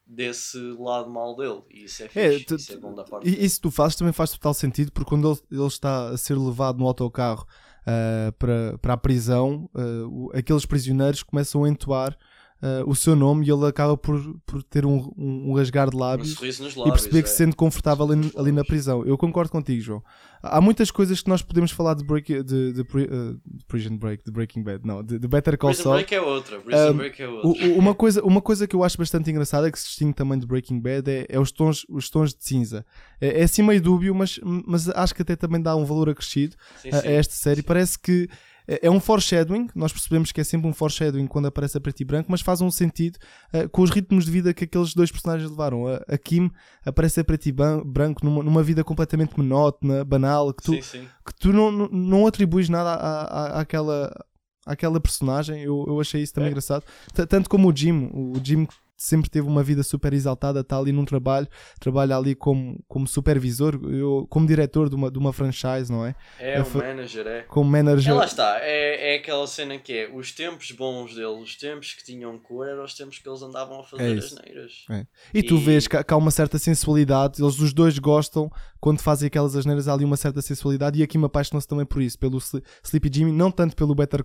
desse 0.06 0.58
lado 0.78 1.11
mal 1.11 1.37
dele. 1.37 1.62
E 1.70 1.84
isso 1.84 2.02
é, 2.02 2.06
é 2.06 2.08
fixe, 2.08 2.54
é, 2.54 2.56
isso 2.56 2.72
é 2.72 2.76
bom 2.76 2.94
da 2.94 3.04
parte. 3.04 3.28
E 3.28 3.44
isso 3.44 3.61
tu 3.61 3.70
fazes 3.70 3.96
também 3.96 4.12
faz 4.12 4.32
total 4.32 4.54
sentido, 4.54 4.92
porque 4.92 5.08
quando 5.08 5.30
ele, 5.30 5.40
ele 5.50 5.66
está 5.66 6.08
a 6.08 6.16
ser 6.16 6.37
levado 6.37 6.78
no 6.78 6.87
autocarro 6.87 7.46
uh, 7.82 8.32
para, 8.32 8.78
para 8.78 8.94
a 8.94 8.96
prisão, 8.96 9.70
uh, 9.75 10.30
aqueles 10.37 10.66
prisioneiros 10.66 11.22
começam 11.22 11.64
a 11.64 11.68
entoar 11.68 12.16
uh, 12.62 12.88
o 12.88 12.95
seu 12.95 13.16
nome 13.16 13.45
e 13.45 13.50
ele 13.50 13.66
acaba 13.66 13.97
por, 13.97 14.19
por 14.47 14.62
ter 14.62 14.87
um, 14.87 15.12
um, 15.16 15.50
um 15.50 15.54
rasgar 15.54 15.90
de 15.90 15.97
lábios, 15.97 16.40
um 16.40 16.45
lábios, 16.45 16.76
e 16.76 16.90
perceber 16.90 17.19
é. 17.19 17.23
que 17.23 17.28
se 17.28 17.37
sente 17.37 17.57
confortável 17.57 18.11
ali, 18.11 18.33
ali, 18.37 18.52
na 18.52 18.64
prisão. 18.64 19.04
Eu 19.04 19.19
concordo 19.19 19.50
contigo, 19.50 19.81
João. 19.81 20.02
Há 20.42 20.61
muitas 20.61 20.90
coisas 20.90 21.21
que 21.21 21.28
nós 21.28 21.42
podemos 21.42 21.71
falar 21.71 21.95
de, 21.95 22.04
break, 22.04 22.42
de, 22.42 22.73
de, 22.73 22.81
uh, 22.81 23.40
de 23.45 23.64
Prison 23.66 23.97
Break, 23.97 24.25
de 24.25 24.31
Breaking 24.31 24.62
Bad, 24.62 24.87
não, 24.87 25.02
de, 25.02 25.19
de 25.19 25.28
Better 25.28 25.59
Call 25.59 25.75
Saul. 25.75 25.97
Break 25.97 26.14
é 26.14 26.21
outra. 26.21 26.59
Prison 26.61 26.90
um, 26.90 26.97
Break 26.97 27.23
é 27.23 27.28
outra. 27.28 27.69
uma, 27.69 27.95
coisa, 27.95 28.23
uma 28.23 28.40
coisa 28.40 28.66
que 28.66 28.75
eu 28.75 28.85
acho 28.85 28.97
bastante 28.97 29.31
engraçada, 29.31 29.71
que 29.71 29.78
se 29.78 29.87
distingue 29.87 30.14
também 30.14 30.38
de 30.38 30.47
Breaking 30.47 30.81
Bad, 30.81 31.11
é, 31.11 31.26
é 31.28 31.38
os, 31.38 31.52
tons, 31.52 31.85
os 31.88 32.09
tons 32.09 32.35
de 32.35 32.45
cinza. 32.45 32.85
É, 33.21 33.40
é 33.40 33.42
assim 33.45 33.62
meio 33.62 33.81
dúbio, 33.81 34.14
mas, 34.14 34.40
mas 34.42 34.88
acho 34.88 35.14
que 35.14 35.23
até 35.23 35.37
também 35.37 35.61
dá 35.61 35.76
um 35.76 35.85
valor 35.85 36.09
acrescido 36.09 36.57
sim, 36.81 36.90
sim. 36.90 36.97
a 36.97 37.11
esta 37.11 37.35
série. 37.35 37.62
Parece 37.62 37.99
que 37.99 38.28
é, 38.66 38.87
é 38.87 38.90
um 38.90 39.00
foreshadowing, 39.00 39.69
nós 39.75 39.92
percebemos 39.92 40.33
que 40.33 40.40
é 40.40 40.45
sempre 40.45 40.69
um 40.69 40.73
foreshadowing 40.73 41.26
quando 41.26 41.47
aparece 41.47 41.76
a 41.76 41.81
preto 41.81 42.00
e 42.00 42.04
branco, 42.04 42.31
mas 42.31 42.40
faz 42.40 42.61
um 42.61 42.71
sentido 42.71 43.19
uh, 43.54 43.69
com 43.69 43.83
os 43.83 43.90
ritmos 43.90 44.25
de 44.25 44.31
vida 44.31 44.54
que 44.54 44.64
aqueles 44.64 44.95
dois 44.95 45.11
personagens 45.11 45.50
levaram. 45.50 45.87
A, 45.87 45.97
a 46.09 46.19
Kim 46.19 46.50
aparece 46.85 47.21
a 47.21 47.25
preto 47.25 47.47
e 47.47 47.52
branco 47.52 48.25
numa, 48.25 48.42
numa 48.42 48.62
vida 48.62 48.85
completamente 48.85 49.37
monótona, 49.37 50.04
banal, 50.04 50.52
que 50.52 50.62
tu, 50.62 50.75
sim, 50.75 50.83
sim. 50.83 51.09
Que 51.25 51.35
tu 51.35 51.52
não, 51.52 51.71
não, 51.71 51.88
não 51.88 52.26
atribuis 52.26 52.69
nada 52.69 52.95
à, 52.95 53.23
à, 53.23 53.61
àquela, 53.61 54.12
àquela 54.66 55.00
personagem. 55.00 55.62
Eu, 55.62 55.85
eu 55.87 56.00
achei 56.00 56.23
isso 56.23 56.35
também 56.35 56.49
é. 56.49 56.50
engraçado. 56.50 56.85
T 57.14 57.26
tanto 57.26 57.49
como 57.49 57.71
o 57.71 57.76
Jim, 57.76 58.11
o 58.12 58.35
Jim 58.42 58.66
sempre 59.02 59.28
teve 59.28 59.49
uma 59.49 59.64
vida 59.64 59.82
super 59.82 60.12
exaltada, 60.12 60.61
está 60.61 60.78
ali 60.78 60.92
num 60.92 61.04
trabalho, 61.04 61.49
trabalha 61.80 62.16
ali 62.16 62.37
como, 62.37 62.78
como 62.87 63.06
supervisor, 63.06 63.78
eu, 63.90 64.26
como 64.30 64.47
diretor 64.47 64.88
de 64.88 64.94
uma, 64.94 65.11
de 65.11 65.18
uma 65.18 65.32
franchise, 65.32 65.90
não 65.90 66.06
é? 66.06 66.14
É, 66.38 66.59
é 66.59 66.62
um 66.62 66.78
manager, 66.78 67.26
é. 67.26 67.42
Como 67.42 67.68
manager. 67.68 68.12
É, 68.12 68.16
lá 68.16 68.25
está, 68.25 68.59
é, 68.61 69.14
é 69.14 69.16
aquela 69.16 69.47
cena 69.49 69.76
que 69.76 69.92
é 69.92 70.11
os 70.12 70.30
tempos 70.30 70.71
bons 70.71 71.16
dele, 71.16 71.26
os 71.42 71.56
tempos 71.56 71.94
que 71.94 72.04
tinham 72.04 72.38
cor, 72.38 72.68
eram 72.68 72.85
os 72.85 72.94
tempos 72.94 73.18
que 73.18 73.28
eles 73.28 73.42
andavam 73.42 73.80
a 73.80 73.85
fazer 73.85 74.14
é 74.14 74.18
as 74.18 74.32
neiras. 74.32 74.85
É. 74.88 75.06
E, 75.35 75.40
e, 75.40 75.42
tu 75.42 75.59
vês 75.59 75.88
que, 75.88 76.02
que 76.02 76.14
há 76.14 76.16
uma 76.16 76.30
certa 76.30 76.56
sensualidade, 76.59 77.42
eles 77.42 77.59
os 77.59 77.73
dois 77.73 77.99
gostam, 77.99 78.49
quando 78.80 79.00
fazem 79.00 79.26
aquelas 79.26 79.56
asneiras, 79.56 79.88
há 79.88 79.94
ali 79.94 80.04
uma 80.04 80.16
certa 80.16 80.40
sensualidade, 80.40 81.00
e 81.00 81.02
aqui 81.02 81.19
me 81.19 81.25
apaixonou-se 81.25 81.67
também 81.67 81.86
por 81.86 82.00
isso, 82.00 82.17
pelo 82.19 82.38
Sleepy 82.84 83.10
Jimmy, 83.12 83.32
não 83.32 83.50
tanto 83.50 83.75
pelo 83.75 83.97
Better, 83.97 84.23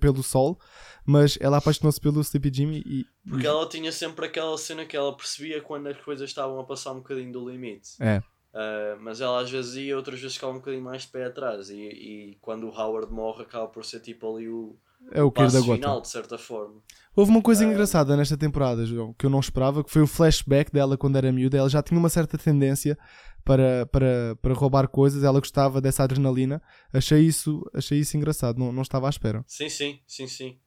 pelo 0.00 0.22
Sol, 0.22 0.58
mas 1.06 1.38
ela 1.40 1.58
apaixonou-se 1.58 2.00
pelo 2.00 2.20
Sleepy 2.20 2.52
Jimmy 2.52 2.82
e. 2.84 3.06
Porque 3.28 3.46
ela 3.46 3.68
tinha 3.68 3.92
sempre 3.92 4.26
aquela 4.26 4.58
cena 4.58 4.84
que 4.84 4.96
ela 4.96 5.16
percebia 5.16 5.60
quando 5.62 5.86
as 5.86 5.96
coisas 5.98 6.28
estavam 6.28 6.58
a 6.58 6.64
passar 6.64 6.92
um 6.92 6.96
bocadinho 6.96 7.32
do 7.32 7.48
limite. 7.48 7.90
É. 8.00 8.18
Uh, 8.52 8.98
mas 9.00 9.20
ela 9.20 9.40
às 9.40 9.50
vezes 9.50 9.74
ia, 9.74 9.96
outras 9.96 10.18
vezes 10.18 10.34
ficava 10.34 10.52
um 10.52 10.56
bocadinho 10.56 10.82
mais 10.82 11.02
de 11.02 11.08
pé 11.08 11.26
atrás. 11.26 11.70
E, 11.70 11.76
e 11.76 12.38
quando 12.40 12.66
o 12.66 12.70
Howard 12.70 13.12
morre, 13.12 13.42
acaba 13.42 13.68
por 13.68 13.84
ser 13.84 14.00
tipo 14.00 14.34
ali 14.34 14.48
o, 14.48 14.76
é 15.12 15.22
o, 15.22 15.30
da 15.30 15.62
final, 15.62 16.00
de 16.00 16.08
certa 16.08 16.38
forma. 16.38 16.80
Houve 17.14 17.30
uma 17.30 17.42
coisa 17.42 17.66
uh, 17.66 17.70
engraçada 17.70 18.16
nesta 18.16 18.36
temporada, 18.36 18.84
João, 18.84 19.14
que 19.14 19.26
eu 19.26 19.30
não 19.30 19.40
esperava, 19.40 19.84
que 19.84 19.90
foi 19.90 20.02
o 20.02 20.06
flashback 20.06 20.72
dela 20.72 20.96
quando 20.96 21.16
era 21.16 21.30
miúda. 21.30 21.58
Ela 21.58 21.68
já 21.68 21.82
tinha 21.82 21.98
uma 22.00 22.08
certa 22.08 22.36
tendência 22.36 22.98
para, 23.44 23.86
para, 23.86 24.36
para 24.42 24.54
roubar 24.54 24.88
coisas, 24.88 25.22
ela 25.22 25.38
gostava 25.38 25.80
dessa 25.80 26.02
adrenalina. 26.02 26.60
Achei 26.92 27.20
isso, 27.20 27.62
achei 27.72 28.00
isso 28.00 28.16
engraçado, 28.16 28.58
não, 28.58 28.72
não 28.72 28.82
estava 28.82 29.06
à 29.06 29.10
espera. 29.10 29.44
Sim, 29.46 29.68
sim, 29.68 30.00
sim, 30.06 30.26
sim. 30.26 30.58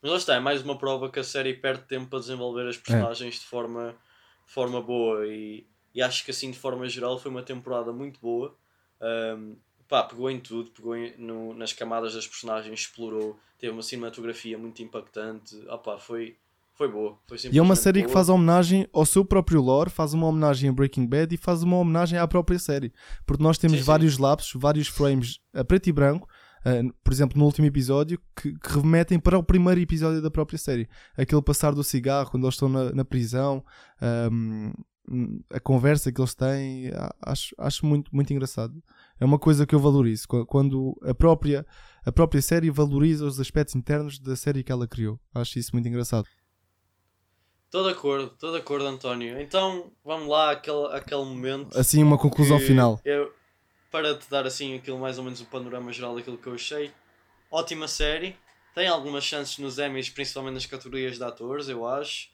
Mas 0.00 0.10
lá 0.10 0.16
está, 0.16 0.34
é 0.34 0.40
mais 0.40 0.62
uma 0.62 0.78
prova 0.78 1.10
que 1.10 1.18
a 1.18 1.24
série 1.24 1.54
perde 1.54 1.82
tempo 1.82 2.08
para 2.08 2.20
desenvolver 2.20 2.68
as 2.68 2.76
é. 2.76 2.78
personagens 2.78 3.36
é. 3.36 3.38
de, 3.38 3.44
forma, 3.44 3.94
de 4.46 4.52
forma 4.52 4.80
boa 4.80 5.26
e, 5.26 5.66
e 5.94 6.00
acho 6.00 6.24
que 6.24 6.30
assim 6.30 6.50
de 6.50 6.58
forma 6.58 6.88
geral 6.88 7.18
foi 7.18 7.30
uma 7.30 7.42
temporada 7.42 7.92
muito 7.92 8.20
boa. 8.20 8.54
Um, 9.00 9.56
pá, 9.88 10.04
pegou 10.04 10.30
em 10.30 10.38
tudo, 10.38 10.70
pegou 10.70 10.96
em, 10.96 11.16
no, 11.16 11.54
nas 11.54 11.72
camadas 11.72 12.14
das 12.14 12.26
personagens, 12.26 12.80
explorou, 12.80 13.38
teve 13.58 13.72
uma 13.72 13.82
cinematografia 13.82 14.56
muito 14.56 14.82
impactante. 14.82 15.60
Ah, 15.68 15.78
pá, 15.78 15.98
foi, 15.98 16.36
foi 16.74 16.88
boa. 16.88 17.18
Foi 17.26 17.36
e 17.50 17.58
é 17.58 17.62
uma 17.62 17.74
série 17.74 18.00
boa. 18.00 18.06
que 18.06 18.12
faz 18.12 18.28
homenagem 18.28 18.86
ao 18.92 19.04
seu 19.04 19.24
próprio 19.24 19.60
lore, 19.60 19.90
faz 19.90 20.14
uma 20.14 20.28
homenagem 20.28 20.70
a 20.70 20.72
Breaking 20.72 21.06
Bad 21.06 21.34
e 21.34 21.38
faz 21.38 21.64
uma 21.64 21.76
homenagem 21.76 22.18
à 22.18 22.28
própria 22.28 22.58
série. 22.58 22.92
Porque 23.26 23.42
nós 23.42 23.58
temos 23.58 23.78
sim, 23.78 23.84
vários 23.84 24.14
sim. 24.14 24.22
lapsos, 24.22 24.60
vários 24.60 24.86
frames 24.86 25.40
a 25.52 25.64
preto 25.64 25.88
e 25.88 25.92
branco 25.92 26.28
uh, 26.66 26.94
por 27.02 27.12
exemplo, 27.12 27.38
no 27.38 27.44
último 27.44 27.66
episódio, 27.66 28.20
que, 28.36 28.52
que, 28.52 28.68
remetem 28.68 29.18
para 29.18 29.38
o 29.38 29.42
primeiro 29.42 29.80
episódio 29.80 30.22
da 30.22 30.30
própria 30.30 30.58
série. 30.58 30.88
Aquele 31.16 31.42
passar 31.42 31.74
do 31.74 31.84
cigarro 31.84 32.30
quando 32.30 32.44
eles 32.44 32.54
estão 32.54 32.68
na, 32.68 32.92
na 32.92 33.04
prisão, 33.04 33.64
um, 34.30 34.72
a 35.50 35.60
conversa 35.60 36.12
que 36.12 36.20
eles 36.20 36.34
têm, 36.34 36.90
acho, 37.22 37.54
acho 37.58 37.86
muito, 37.86 38.14
muito 38.14 38.32
engraçado. 38.32 38.82
É 39.18 39.24
uma 39.24 39.38
coisa 39.38 39.66
que 39.66 39.74
eu 39.74 39.80
valorizo, 39.80 40.26
quando 40.46 40.98
a 41.02 41.14
própria, 41.14 41.66
a 42.04 42.12
própria 42.12 42.42
série 42.42 42.70
valoriza 42.70 43.24
os 43.24 43.40
aspectos 43.40 43.74
internos 43.74 44.18
da 44.18 44.36
série 44.36 44.62
que 44.62 44.70
ela 44.70 44.86
criou. 44.86 45.18
Acho 45.34 45.58
isso 45.58 45.70
muito 45.72 45.88
engraçado. 45.88 46.26
Estou 47.64 47.84
de 47.84 47.90
acordo, 47.90 48.32
estou 48.32 48.50
de 48.50 48.58
acordo, 48.58 48.86
António. 48.86 49.38
Então 49.40 49.92
vamos 50.02 50.28
lá 50.28 50.52
àquele, 50.52 50.86
àquele 50.86 51.24
momento. 51.24 51.78
Assim, 51.78 52.02
uma 52.02 52.16
conclusão 52.16 52.58
final. 52.58 52.98
Eu, 53.04 53.30
para 53.90 54.14
te 54.14 54.28
dar 54.30 54.46
assim 54.46 54.76
aquilo 54.76 54.98
mais 54.98 55.18
ou 55.18 55.24
menos 55.24 55.40
o 55.40 55.46
panorama 55.46 55.92
geral 55.92 56.14
daquilo 56.14 56.38
que 56.38 56.46
eu 56.46 56.54
achei. 56.54 56.90
Ótima 57.50 57.88
série, 57.88 58.36
tem 58.74 58.86
algumas 58.86 59.24
chances 59.24 59.58
nos 59.58 59.78
Emmys, 59.78 60.10
principalmente 60.10 60.54
nas 60.54 60.66
categorias 60.66 61.16
de 61.16 61.24
atores, 61.24 61.68
eu 61.68 61.86
acho. 61.86 62.28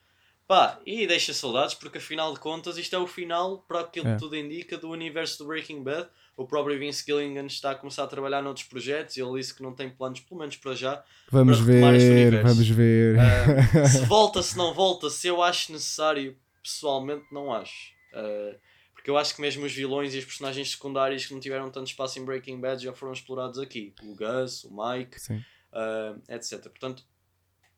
Pá, 0.47 0.79
e 0.85 1.07
deixa 1.07 1.33
saudades 1.33 1.75
porque 1.75 1.99
afinal 1.99 2.35
de 2.35 2.39
contas 2.41 2.77
isto 2.77 2.95
é 2.95 2.99
o 2.99 3.07
final, 3.07 3.65
para 3.67 3.81
aquilo 3.81 4.09
é. 4.09 4.13
que 4.13 4.19
tudo 4.19 4.37
indica, 4.37 4.77
do 4.77 4.91
universo 4.91 5.39
do 5.39 5.47
Breaking 5.47 5.83
Bad. 5.83 6.09
O 6.37 6.45
próprio 6.45 6.79
Vince 6.79 7.05
Gilligan 7.07 7.47
está 7.47 7.71
a 7.71 7.75
começar 7.77 8.03
a 8.03 8.07
trabalhar 8.09 8.43
noutros 8.43 8.67
projetos 8.67 9.17
e 9.17 9.23
ele 9.23 9.39
disse 9.39 9.55
que 9.55 9.63
não 9.63 9.73
tem 9.73 9.89
planos, 9.89 10.21
pelo 10.21 10.41
menos 10.41 10.57
para 10.57 10.75
já. 10.75 11.03
Vamos 11.31 11.59
para 11.59 11.67
ver, 11.67 12.43
vamos 12.43 12.69
ver. 12.69 13.17
Uh, 13.17 13.87
se 13.89 14.05
volta, 14.05 14.43
se 14.43 14.57
não 14.59 14.75
volta, 14.75 15.09
se 15.09 15.29
eu 15.29 15.41
acho 15.43 15.73
necessário, 15.73 16.37
pessoalmente 16.63 17.25
não 17.33 17.53
acho. 17.53 17.93
Uh, 18.13 18.59
porque 19.05 19.11
eu 19.11 19.19
acho 19.19 19.35
que 19.35 19.43
mesmo 19.43 19.67
os 19.67 19.73
vilões 19.75 20.15
e 20.15 20.19
os 20.19 20.25
personagens 20.25 20.71
secundários 20.71 21.27
que 21.27 21.35
não 21.35 21.39
tiveram 21.39 21.71
tanto 21.71 21.89
espaço 21.89 22.19
em 22.19 22.25
Breaking 22.25 22.59
Bad 22.59 22.83
já 22.83 22.95
foram 22.95 23.13
explorados 23.13 23.59
aqui. 23.59 23.93
O 24.03 24.15
Gus, 24.17 24.65
o 24.65 24.71
Mike, 24.71 25.19
uh, 25.31 26.23
etc. 26.27 26.63
Portanto, 26.63 27.05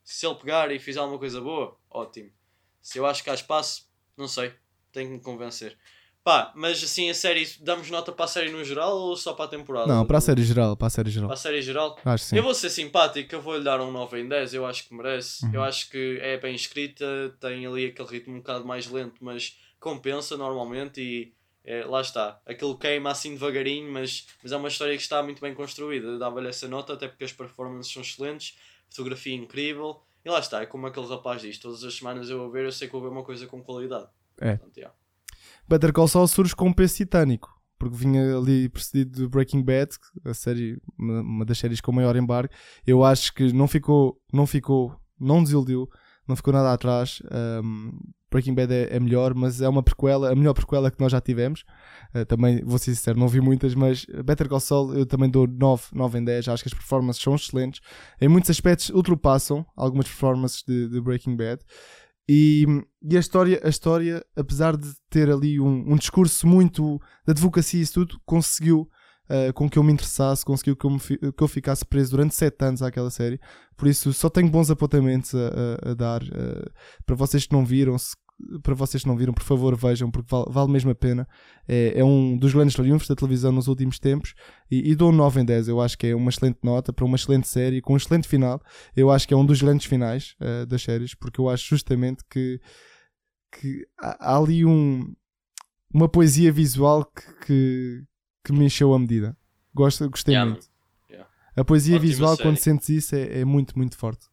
se 0.05 0.25
ele 0.25 0.37
pegar 0.37 0.71
e 0.71 0.79
fizer 0.79 1.01
alguma 1.01 1.19
coisa 1.19 1.41
boa, 1.41 1.77
ótimo. 1.91 2.31
Se 2.81 2.99
eu 2.99 3.05
acho 3.05 3.25
que 3.25 3.31
há 3.31 3.35
espaço, 3.35 3.89
não 4.17 4.29
sei. 4.29 4.55
Tenho 4.93 5.09
que 5.09 5.15
me 5.15 5.21
convencer. 5.21 5.77
Pá, 6.23 6.53
mas 6.55 6.81
assim, 6.85 7.11
a 7.11 7.15
série, 7.15 7.45
damos 7.59 7.91
nota 7.91 8.13
para 8.13 8.27
a 8.27 8.29
série 8.29 8.53
no 8.53 8.65
geral 8.65 8.97
ou 8.97 9.17
só 9.17 9.33
para 9.33 9.47
a 9.47 9.49
temporada? 9.49 9.93
Não, 9.93 10.07
para 10.07 10.19
a 10.19 10.21
série 10.21 10.45
geral, 10.45 10.77
para 10.77 10.87
a 10.87 10.91
série 10.91 11.11
geral. 11.11 11.27
Para 11.27 11.35
a 11.35 11.39
série 11.39 11.61
geral? 11.61 11.99
Acho 12.05 12.25
sim. 12.25 12.37
Eu 12.37 12.45
vou 12.45 12.55
ser 12.55 12.71
simpático, 12.71 13.35
eu 13.35 13.43
vou 13.43 13.59
lhe 13.59 13.65
dar 13.65 13.81
um 13.81 13.91
9 13.91 14.21
em 14.21 14.29
10, 14.29 14.55
eu 14.55 14.65
acho 14.65 14.87
que 14.87 14.95
merece. 14.95 15.45
Uhum. 15.45 15.55
Eu 15.55 15.65
acho 15.65 15.91
que 15.91 16.21
é 16.23 16.39
bem 16.39 16.55
escrita, 16.55 17.05
tem 17.41 17.67
ali 17.67 17.87
aquele 17.87 18.09
ritmo 18.09 18.35
um 18.35 18.39
bocado 18.39 18.65
mais 18.65 18.87
lento, 18.87 19.17
mas 19.21 19.57
compensa 19.81 20.37
normalmente 20.37 21.01
e 21.01 21.35
é, 21.65 21.85
lá 21.85 22.01
está. 22.01 22.41
Aquilo 22.47 22.79
queima 22.79 23.11
assim 23.11 23.35
devagarinho, 23.35 23.93
mas, 23.93 24.27
mas 24.43 24.53
é 24.53 24.57
uma 24.57 24.69
história 24.69 24.97
que 24.97 25.03
está 25.03 25.23
muito 25.23 25.41
bem 25.41 25.53
construída. 25.53 26.17
Dava-lhe 26.17 26.49
essa 26.49 26.69
nota, 26.69 26.93
até 26.93 27.09
porque 27.09 27.25
as 27.25 27.33
performances 27.33 27.93
são 27.93 28.03
excelentes, 28.03 28.57
fotografia 28.89 29.35
incrível. 29.35 30.01
E 30.25 30.31
lá 30.31 30.39
está, 30.39 30.63
é 30.63 30.67
como 30.67 30.87
aquele 30.87 31.07
rapaz 31.07 31.43
diz: 31.43 31.59
todas 31.59 31.83
as 31.83 31.95
semanas 31.95 32.31
eu 32.31 32.39
vou 32.39 32.51
ver, 32.51 32.65
eu 32.65 32.73
sei 32.73 32.87
que 32.87 32.93
vou 32.93 33.03
ver 33.03 33.09
uma 33.09 33.25
coisa 33.25 33.47
com 33.47 33.63
qualidade. 33.63 34.09
É. 34.41 34.57
Portanto, 34.57 34.77
yeah. 34.77 34.97
Better 35.69 35.93
Call 35.93 36.09
Saul 36.09 36.29
surge 36.29 36.55
com 36.55 36.69
um 36.69 36.73
peso 36.73 36.97
titânico, 36.97 37.49
porque 37.79 37.97
vinha 37.97 38.37
ali 38.37 38.69
precedido 38.69 39.23
de 39.23 39.29
Breaking 39.29 39.63
Bad, 39.63 39.91
a 40.25 40.35
série, 40.35 40.81
uma, 40.97 41.21
uma 41.21 41.45
das 41.45 41.59
séries 41.59 41.81
com 41.81 41.91
maior 41.91 42.15
embargo. 42.15 42.53
Eu 42.87 43.03
acho 43.03 43.35
que 43.35 43.53
não 43.53 43.67
ficou, 43.67 44.21
não 44.33 44.47
ficou, 44.47 44.95
não 45.19 45.43
desiludiu, 45.43 45.91
não 46.29 46.37
ficou 46.37 46.53
nada 46.53 46.73
atrás. 46.73 47.21
Um, 47.63 47.99
Breaking 48.31 48.55
Bad 48.55 48.73
é, 48.73 48.97
é, 48.97 49.01
melhor, 49.01 49.35
mas 49.35 49.61
é 49.61 49.69
uma 49.69 49.83
prequela, 49.83 50.33
a 50.33 50.35
melhor 50.35 50.55
prequela 50.55 50.91
que 50.91 51.01
nós 51.01 51.13
já 51.13 51.21
tivemos. 51.21 51.65
Uh, 52.15 52.25
também, 52.25 52.63
vou 52.65 52.79
ser 52.79 52.95
sincero, 52.95 53.19
não 53.19 53.29
vi 53.29 53.41
muitas, 53.41 53.75
mas 53.75 54.05
Better 54.25 54.49
Call 54.49 54.61
Saul 54.61 54.95
eu 54.95 55.07
também 55.07 55.31
dou 55.31 55.47
9, 55.47 55.85
9 55.93 56.19
em 56.19 56.25
10. 56.25 56.49
Acho 56.49 56.63
que 56.63 56.69
as 56.69 56.75
performances 56.75 57.23
são 57.23 57.35
excelentes. 57.35 57.81
Em 58.21 58.29
muitos 58.29 58.51
aspectos 58.51 58.91
ultrapassam 58.91 59.65
algumas 59.77 60.07
performances 60.07 60.63
de, 60.67 60.89
de 60.89 61.01
Breaking 61.01 61.37
Bad. 61.37 61.63
E, 62.29 62.67
e, 63.09 63.17
a, 63.17 63.21
história, 63.21 63.61
a 63.63 63.69
história, 63.69 64.25
apesar 64.35 64.77
de 64.77 64.93
ter 65.09 65.31
ali 65.31 65.61
um, 65.61 65.93
um 65.93 65.97
discurso 65.97 66.47
muito 66.47 67.01
de 67.25 67.31
advocacia 67.31 67.79
e 67.79 67.83
isso 67.85 67.95
tudo, 67.95 68.21
conseguiu 68.25 68.91
uh, 69.31 69.53
com 69.53 69.69
que 69.69 69.79
eu 69.79 69.83
me 69.83 69.93
interessasse, 69.93 70.45
conseguiu 70.45 70.77
que 70.77 70.87
eu, 70.87 70.91
me, 70.91 70.99
que 70.99 71.43
eu 71.43 71.49
ficasse 71.49 71.85
preso 71.85 72.13
durante 72.13 72.35
7 72.35 72.65
anos 72.65 72.83
àquela 72.83 73.11
série. 73.11 73.41
Por 73.77 73.89
isso, 73.89 74.13
só 74.13 74.29
tenho 74.29 74.49
bons 74.49 74.71
apontamentos 74.71 75.35
a, 75.35 75.89
a, 75.89 75.91
a 75.91 75.95
dar. 75.95 76.23
Uh, 76.23 76.71
para 77.05 77.17
vocês 77.17 77.47
que 77.47 77.53
não 77.53 77.65
viram, 77.65 77.99
se 77.99 78.15
para 78.63 78.75
vocês 78.75 79.03
que 79.03 79.09
não 79.09 79.17
viram, 79.17 79.33
por 79.33 79.43
favor 79.43 79.75
vejam, 79.77 80.11
porque 80.11 80.29
vale, 80.31 80.47
vale 80.51 80.71
mesmo 80.71 80.91
a 80.91 80.95
pena. 80.95 81.27
É, 81.67 81.99
é, 81.99 82.05
um 82.05 82.37
dos 82.37 82.53
grandes 82.53 82.75
triunfos 82.75 83.09
da 83.09 83.15
televisão 83.15 83.51
nos 83.51 83.67
últimos 83.67 83.99
tempos 83.99 84.35
e, 84.71 84.91
e 84.91 84.95
dou 84.95 85.11
um 85.11 85.15
9 85.15 85.41
em 85.41 85.45
10. 85.45 85.69
Eu 85.69 85.81
acho 85.81 85.97
que 85.97 86.09
é 86.09 86.15
uma 86.15 86.31
excelente 86.31 86.59
nota 86.63 86.93
para 86.93 87.05
uma 87.05 87.17
excelente 87.17 87.49
série, 87.49 87.81
com 87.81 87.95
um 87.95 87.97
excelente 87.97 88.29
final. 88.29 88.61
Eu 88.95 89.11
acho 89.11 89.27
que 89.27 89.33
é 89.35 89.37
um 89.37 89.47
dos 89.47 89.61
grandes 89.61 89.87
finais 89.87 90.37
uh, 90.41 90.67
das 90.67 90.83
séries, 90.83 91.15
porque 91.15 91.41
eu 91.41 91.49
acho 91.49 91.67
justamente 91.67 92.23
que, 92.31 92.61
que 93.59 93.87
há, 93.99 94.33
há 94.33 94.39
ali 94.39 94.65
um, 94.65 95.15
uma 95.93 96.09
poesia 96.09 96.53
visual 96.53 97.05
que, 97.05 97.47
que, 97.47 98.03
que, 98.47 98.53
me 98.53 98.65
encheu 98.65 98.93
a 98.95 98.99
medida. 98.99 99.37
Gosto, 99.75 100.09
gostei 100.09 100.35
yeah, 100.35 100.51
muito. 100.51 100.69
Yeah. 101.11 101.31
A 101.57 101.65
poesia 101.65 101.97
Ótima 101.97 102.09
visual, 102.09 102.37
série. 102.37 102.49
quando 102.49 102.59
sentes 102.59 102.89
isso, 102.89 103.15
é, 103.15 103.41
é 103.41 103.45
muito, 103.45 103.77
muito 103.77 103.97
forte. 103.97 104.27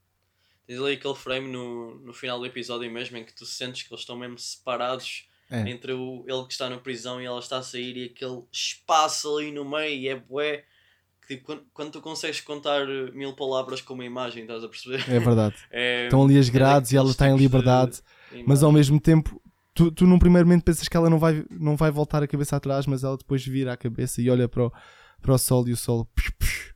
Tens 0.65 0.80
ali 0.80 0.93
aquele 0.93 1.15
frame 1.15 1.47
no, 1.49 1.95
no 1.99 2.13
final 2.13 2.39
do 2.39 2.45
episódio 2.45 2.89
mesmo 2.91 3.17
em 3.17 3.26
que 3.26 3.36
tu 3.36 3.45
sentes 3.45 3.84
que 3.84 3.93
eles 3.93 4.02
estão 4.02 4.17
mesmo 4.17 4.39
separados 4.39 5.28
é. 5.49 5.69
entre 5.69 5.93
o, 5.93 6.23
ele 6.28 6.45
que 6.45 6.54
está 6.54 6.69
na 6.69 6.78
prisão 6.78 7.21
e 7.21 7.26
ela 7.26 7.39
está 7.39 7.58
a 7.58 7.63
sair 7.63 7.97
e 7.97 8.06
aquele 8.06 8.43
espaço 8.52 9.38
ali 9.38 9.52
no 9.52 9.69
meio 9.69 9.99
e 9.99 10.08
é 10.08 10.15
bué. 10.15 10.63
Que, 11.21 11.36
tipo, 11.36 11.45
quando, 11.45 11.65
quando 11.73 11.91
tu 11.91 12.02
consegues 12.02 12.41
contar 12.41 12.86
mil 13.13 13.34
palavras 13.34 13.82
com 13.82 13.93
uma 13.93 14.04
imagem, 14.04 14.43
estás 14.43 14.63
a 14.63 14.67
perceber? 14.67 15.04
É 15.10 15.19
verdade. 15.19 15.56
é, 15.71 16.06
Estão 16.06 16.23
ali 16.23 16.38
as 16.38 16.49
grades 16.49 16.91
é 16.91 16.95
e 16.95 16.97
ela 16.97 17.10
está 17.10 17.30
em 17.30 17.38
liberdade, 17.38 18.02
mas 18.45 18.63
ao 18.63 18.71
mesmo 18.71 18.99
tempo 18.99 19.41
tu, 19.73 19.91
tu 19.91 20.05
num 20.05 20.19
primeiro 20.19 20.47
momento 20.47 20.63
pensas 20.63 20.88
que 20.88 20.95
ela 20.95 21.09
não 21.09 21.19
vai, 21.19 21.45
não 21.49 21.75
vai 21.75 21.91
voltar 21.91 22.23
a 22.23 22.27
cabeça 22.27 22.55
atrás, 22.55 22.86
mas 22.86 23.03
ela 23.03 23.17
depois 23.17 23.45
vira 23.45 23.73
a 23.73 23.77
cabeça 23.77 24.21
e 24.21 24.29
olha 24.29 24.47
para 24.47 24.67
o, 24.67 24.71
para 25.21 25.33
o 25.33 25.38
sol 25.38 25.67
e 25.67 25.71
o 25.71 25.77
sol. 25.77 26.05
Psh, 26.15 26.31
psh. 26.31 26.73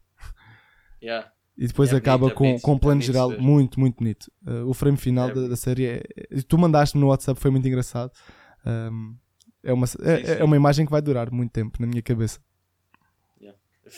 Yeah. 1.02 1.32
E 1.58 1.68
depois 1.68 1.92
é 1.92 1.96
acaba 1.96 2.28
bonito, 2.28 2.36
com, 2.36 2.46
é 2.46 2.60
com 2.60 2.74
um 2.74 2.78
plano 2.78 3.02
geral 3.02 3.32
muito, 3.40 3.80
muito 3.80 3.98
bonito. 3.98 4.32
Uh, 4.46 4.68
o 4.68 4.74
frame 4.74 4.98
final 4.98 5.30
é 5.30 5.34
da, 5.34 5.48
da, 5.48 5.56
série 5.56 5.86
é. 5.86 6.04
Tu 6.48 6.58
mandaste 6.58 6.98
no 6.98 7.08
WhatsApp, 7.08 7.40
foi 7.40 7.50
muito 7.50 7.68
engraçado. 7.68 8.12
Um, 8.66 9.16
é, 9.64 9.74
uma, 9.74 9.88
sim, 9.88 9.98
é, 10.04 10.24
sim. 10.24 10.32
é 10.34 10.44
uma 10.44 10.56
imagem 10.56 10.86
que 10.86 10.92
vai 10.92 11.02
durar 11.02 11.32
muito 11.32 11.52
tempo 11.52 11.78
na 11.80 11.88
minha 11.88 12.02
cabeça. 12.02 12.40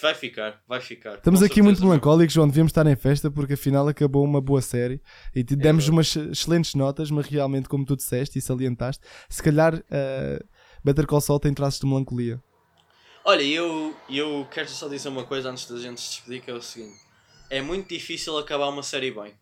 Vai 0.02 0.13
ficar, 0.13 0.62
vai 0.67 0.80
ficar. 0.82 1.15
Estamos 1.15 1.41
aqui 1.41 1.62
muito 1.62 1.82
melancólicos, 1.84 2.34
João. 2.34 2.47
Devíamos 2.47 2.71
estar 2.71 2.86
em 2.88 2.95
festa 2.95 3.32
porque 3.32 3.54
afinal 3.54 3.88
acabou 3.88 4.23
uma 4.23 4.41
boa 4.41 4.62
série 4.62 5.02
e 5.36 5.43
te 5.43 5.56
demos 5.56 5.88
é 5.88 5.91
umas 5.91 6.15
excelentes 6.15 6.75
notas, 6.75 7.10
mas 7.10 7.28
realmente, 7.28 7.67
como 7.67 7.86
tu 7.86 7.95
disseste 7.95 8.39
e 8.39 8.41
salientaste, 8.41 9.04
se 9.30 9.41
calhar 9.41 9.75
uh, 9.75 10.47
Better 10.84 11.08
Call 11.08 11.21
Saul 11.21 11.39
tem 11.39 11.54
traços 11.54 11.80
de 11.80 11.88
melancolia. 11.88 12.41
Olha, 13.25 13.43
eu, 13.43 13.95
eu 14.10 14.47
quero 14.52 14.69
só 14.69 14.88
dizer 14.88 15.10
uma 15.10 15.25
coisa 15.25 15.49
antes 15.49 15.69
da 15.69 15.78
gente 15.78 15.99
se 16.02 16.10
despedir, 16.10 16.41
que 16.41 16.49
é 16.52 16.54
o 16.54 16.62
seguinte 16.62 17.10
é 17.49 17.62
muito 17.62 17.89
difícil 17.89 18.38
acabar 18.38 18.69
uma 18.69 18.84
série 18.84 19.12
bem. 19.12 19.34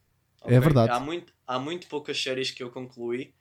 Okay? 0.42 0.56
É 0.56 0.60
verdade. 0.60 0.92
Há 0.92 1.00
muito, 1.00 1.34
há 1.46 1.60
muito 1.60 1.88
poucas 1.88 2.22
séries 2.22 2.52
que 2.52 2.64
eu 2.64 2.72
concluí 2.72 3.34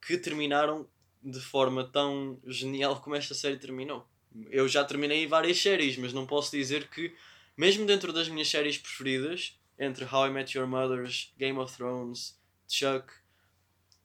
que 0.00 0.16
terminaram 0.16 0.88
de 1.22 1.40
forma 1.40 1.84
tão 1.84 2.38
genial 2.46 3.00
como 3.00 3.16
esta 3.16 3.34
série 3.34 3.56
terminou. 3.56 4.06
Eu 4.50 4.68
já 4.68 4.84
terminei 4.84 5.26
várias 5.26 5.60
séries, 5.60 5.96
mas 5.96 6.12
não 6.12 6.26
posso 6.26 6.50
dizer 6.50 6.88
que, 6.88 7.14
mesmo 7.56 7.86
dentro 7.86 8.12
das 8.12 8.28
minhas 8.28 8.48
séries 8.48 8.78
preferidas, 8.78 9.58
entre 9.78 10.04
How 10.04 10.28
I 10.28 10.30
Met 10.30 10.56
Your 10.56 10.66
Mothers, 10.66 11.32
Game 11.38 11.58
of 11.58 11.74
Thrones, 11.76 12.38
Chuck, 12.68 13.12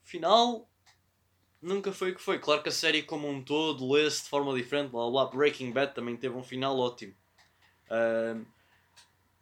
final 0.04 0.70
nunca 1.62 1.91
foi 1.91 2.12
o 2.12 2.15
que 2.15 2.22
foi. 2.22 2.39
Claro 2.39 2.63
que 2.63 2.70
a 2.70 2.72
série 2.72 3.04
como 3.04 3.30
um 3.30 3.41
todo 3.41 3.89
lê-se 3.91 4.24
de 4.24 4.30
forma 4.30 4.54
diferente, 4.56 4.89
blá 4.89 5.10
blá. 5.10 5.26
Breaking 5.26 5.72
Bad 5.72 5.94
também 5.94 6.17
teve 6.17 6.36
um 6.36 6.44
final 6.44 6.78
ótimo. 6.78 7.13
Uh, 7.88 8.46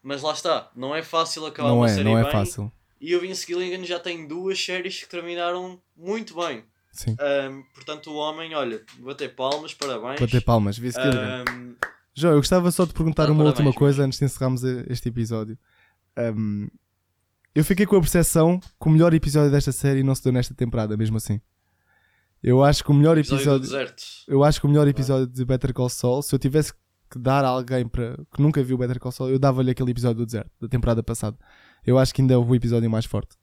mas 0.01 0.21
lá 0.21 0.33
está, 0.33 0.71
não 0.75 0.95
é 0.95 1.03
fácil 1.03 1.45
acabar 1.45 1.69
não 1.69 1.77
uma 1.77 1.85
é, 1.85 1.89
série 1.89 2.03
não 2.03 2.17
é 2.17 2.23
bem. 2.23 2.31
fácil. 2.31 2.71
E 3.01 3.15
o 3.15 3.21
Vince 3.21 3.47
Gilligan 3.47 3.83
já 3.85 3.99
tem 3.99 4.27
duas 4.27 4.59
séries 4.59 5.01
que 5.01 5.09
terminaram 5.09 5.81
muito 5.95 6.35
bem. 6.35 6.65
Sim. 6.91 7.11
Um, 7.11 7.63
portanto, 7.73 8.11
o 8.11 8.15
homem, 8.15 8.53
olha, 8.55 8.83
bater 8.99 9.33
palmas, 9.35 9.73
parabéns. 9.73 10.19
Bater 10.19 10.43
palmas, 10.43 10.75
Gilligan. 10.75 11.45
Um, 11.49 11.75
João, 12.13 12.33
eu 12.33 12.39
gostava 12.39 12.69
só 12.71 12.85
de 12.85 12.93
perguntar 12.93 13.23
uma 13.29 13.43
parabéns, 13.43 13.59
última 13.59 13.73
coisa 13.73 14.03
antes 14.03 14.19
de 14.19 14.25
encerrarmos 14.25 14.63
este 14.63 15.09
episódio. 15.09 15.57
Um, 16.17 16.67
eu 17.53 17.63
fiquei 17.63 17.85
com 17.85 17.95
a 17.95 17.99
percepção 18.01 18.59
que 18.59 18.87
o 18.87 18.89
melhor 18.89 19.13
episódio 19.13 19.51
desta 19.51 19.71
série 19.71 20.03
não 20.03 20.13
se 20.13 20.23
deu 20.23 20.33
nesta 20.33 20.53
temporada, 20.53 20.97
mesmo 20.97 21.17
assim. 21.17 21.39
Eu 22.41 22.63
acho 22.63 22.83
que 22.83 22.91
o 22.91 22.93
melhor 22.93 23.17
episódio. 23.17 23.57
episódio 23.57 23.95
eu 24.27 24.43
acho 24.43 24.59
que 24.59 24.65
o 24.65 24.69
melhor 24.69 24.87
episódio 24.87 25.27
de 25.27 25.45
Better 25.45 25.73
Call 25.73 25.89
Saul, 25.89 26.21
se 26.21 26.33
eu 26.33 26.39
tivesse 26.39 26.73
que 27.09 27.17
dar 27.17 27.43
a 27.43 27.49
alguém 27.49 27.87
para 27.87 28.15
que 28.33 28.41
nunca 28.41 28.63
viu 28.63 28.77
Better 28.77 28.99
Call 28.99 29.11
Saul, 29.11 29.29
eu 29.29 29.39
dava-lhe 29.39 29.71
aquele 29.71 29.91
episódio 29.91 30.19
do 30.19 30.25
deserto 30.25 30.51
da 30.61 30.67
temporada 30.67 31.03
passada. 31.03 31.37
Eu 31.85 31.97
acho 31.97 32.13
que 32.13 32.21
ainda 32.21 32.33
é 32.33 32.37
o 32.37 32.55
episódio 32.55 32.89
mais 32.89 33.05
forte. 33.05 33.35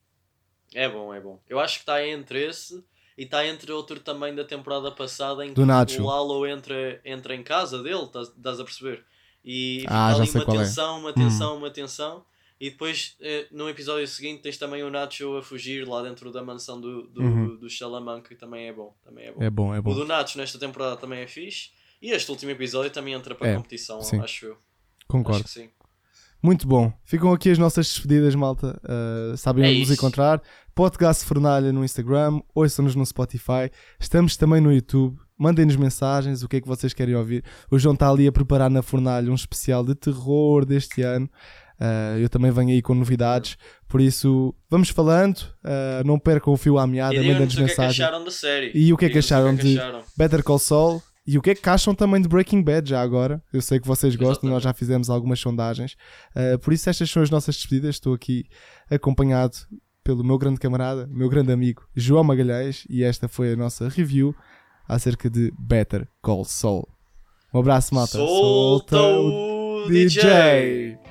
É 0.75 0.89
bom, 0.89 1.13
é 1.13 1.21
bom. 1.21 1.41
Eu 1.49 1.59
acho 1.59 1.77
que 1.77 1.83
está 1.83 2.07
entre 2.07 2.47
esse 2.47 2.83
e 3.17 3.25
está 3.25 3.47
entre 3.47 3.73
outro 3.73 3.99
também 4.01 4.35
da 4.35 4.45
temporada 4.45 4.91
passada 4.91 5.45
em 5.45 5.55
que 5.55 5.61
o 5.61 6.07
Lalo 6.07 6.47
entra, 6.47 7.01
entra 7.05 7.35
em 7.35 7.43
casa 7.43 7.83
dele, 7.83 8.03
estás 8.03 8.61
a 8.61 8.65
perceber? 8.65 9.05
E 9.45 9.85
ah, 9.87 10.13
fica 10.13 10.23
ali 10.23 10.31
uma 10.31 10.43
é. 10.43 10.59
tensão, 10.59 10.97
é. 10.97 10.99
uma 10.99 11.13
tensão, 11.13 11.55
hum. 11.55 11.59
uma 11.59 11.71
tensão. 11.71 12.25
E 12.59 12.71
depois, 12.71 13.17
eh, 13.21 13.47
no 13.53 13.69
episódio 13.69 14.09
seguinte, 14.09 14.43
tens 14.43 14.57
também 14.57 14.83
o 14.83 14.91
Nacho 14.91 15.37
a 15.37 15.43
fugir 15.43 15.87
lá 15.87 16.03
dentro 16.03 16.33
da 16.33 16.43
mansão 16.43 16.81
do, 16.81 17.03
do, 17.09 17.21
uhum. 17.21 17.57
do 17.57 17.69
Salamanca, 17.69 18.31
que 18.31 18.35
também 18.35 18.67
é 18.67 18.73
bom. 18.73 18.95
Também 19.05 19.27
é 19.27 19.33
bom. 19.33 19.43
É 19.43 19.51
bom, 19.51 19.75
é 19.75 19.81
bom. 19.81 19.91
O 19.91 19.95
do 19.95 20.07
Nacho 20.07 20.39
nesta 20.39 20.59
temporada 20.59 20.97
também 20.97 21.21
é 21.21 21.27
fixe. 21.27 21.71
E 22.01 22.11
este 22.13 22.31
último 22.31 22.51
episódio 22.51 22.91
também 22.91 23.13
entra 23.13 23.35
para 23.35 23.47
a 23.47 23.51
é, 23.51 23.57
competição, 23.57 24.01
sim. 24.01 24.19
acho 24.21 24.47
eu. 24.47 24.57
Concordo. 25.07 25.45
Acho 25.45 25.53
sim. 25.53 25.71
Muito 26.43 26.67
bom. 26.67 26.93
Ficam 27.05 27.33
aqui 27.33 27.51
as 27.51 27.59
nossas 27.59 27.87
despedidas, 27.89 28.35
malta. 28.35 28.81
Uh, 28.85 29.37
sabem 29.37 29.65
é 29.65 29.69
onde 29.69 29.81
nos 29.81 29.91
encontrar. 29.91 30.43
Podcast 30.77 31.25
Fornalha 31.25 31.73
no 31.73 31.83
Instagram, 31.83 32.39
ouçam-nos 32.55 32.95
no 32.95 33.07
Spotify. 33.07 33.71
Estamos 33.99 34.37
também 34.37 34.61
no 34.61 34.71
YouTube. 34.71 35.17
Mandem-nos 35.39 35.75
mensagens, 35.75 36.43
o 36.43 36.49
que 36.49 36.57
é 36.57 36.61
que 36.61 36.69
vocês 36.69 36.93
querem 36.93 37.15
ouvir. 37.15 37.43
O 37.71 37.79
João 37.79 37.95
está 37.95 38.11
ali 38.11 38.27
a 38.27 38.33
preparar 38.33 38.69
na 38.69 38.83
Fornalha 38.83 39.33
um 39.33 39.35
especial 39.35 39.83
de 39.83 39.95
terror 39.95 40.67
deste 40.67 41.01
ano. 41.01 41.31
Uh, 41.81 42.19
eu 42.19 42.29
também 42.29 42.51
venho 42.51 42.69
aí 42.73 42.83
com 42.83 42.95
novidades, 42.95 43.57
por 43.89 44.03
isso 44.03 44.55
vamos 44.69 44.91
falando. 44.91 45.39
Uh, 45.65 46.05
não 46.05 46.19
percam 46.19 46.53
o 46.53 46.59
fio 46.59 46.77
à 46.77 46.87
meada, 46.87 47.17
mandem-nos 47.23 47.57
mensagens. 47.57 47.97
E 47.97 48.03
o 48.03 48.07
que 48.07 48.07
é 48.07 48.13
que 48.13 48.13
acharam 48.13 48.25
da 48.25 48.31
série? 48.31 48.73
E 48.75 48.93
o 48.93 48.97
que 48.99 49.05
é 49.07 49.09
que 49.09 49.19
acharam 49.19 49.49
é 49.49 49.55
de 49.55 49.79
Better 50.15 50.45
Call 50.45 50.59
Saul? 50.59 51.03
E 51.27 51.39
o 51.39 51.43
que 51.43 51.51
é 51.51 51.55
que 51.55 51.69
acham 51.71 51.95
também 51.95 52.21
de 52.21 52.29
Breaking 52.29 52.63
Bad 52.63 52.89
já 52.89 53.01
agora? 53.01 53.43
Eu 53.51 53.63
sei 53.63 53.81
que 53.81 53.87
vocês 53.87 54.15
gostam, 54.15 54.33
Exatamente. 54.33 54.53
nós 54.53 54.63
já 54.63 54.75
fizemos 54.75 55.09
algumas 55.09 55.41
sondagens. 55.41 55.97
Uh, 56.37 56.59
por 56.59 56.75
isso, 56.75 56.91
estas 56.91 57.11
são 57.11 57.23
as 57.23 57.31
nossas 57.31 57.57
despedidas. 57.57 57.97
Estou 57.97 58.13
aqui 58.13 58.45
acompanhado 58.91 59.57
pelo 60.07 60.23
meu 60.23 60.39
grande 60.39 60.61
camarada, 60.61 61.09
meu 61.11 61.29
grande 61.29 61.51
amigo 61.51 61.83
João 61.93 62.23
Magalhães, 62.23 62.87
e 62.89 63.03
esta 63.03 63.27
foi 63.27 63.53
a 63.53 63.57
nossa 63.57 63.89
review 63.89 64.33
acerca 64.89 65.29
de 65.29 65.53
Better 65.59 66.07
Call 66.23 66.45
Saul. 66.45 66.89
Um 67.53 67.59
abraço, 67.59 67.93
malta. 67.93 68.13
Solta, 68.13 68.97
Solta 68.97 69.19
o 69.19 69.89
DJ. 69.89 70.23
DJ. 70.23 71.06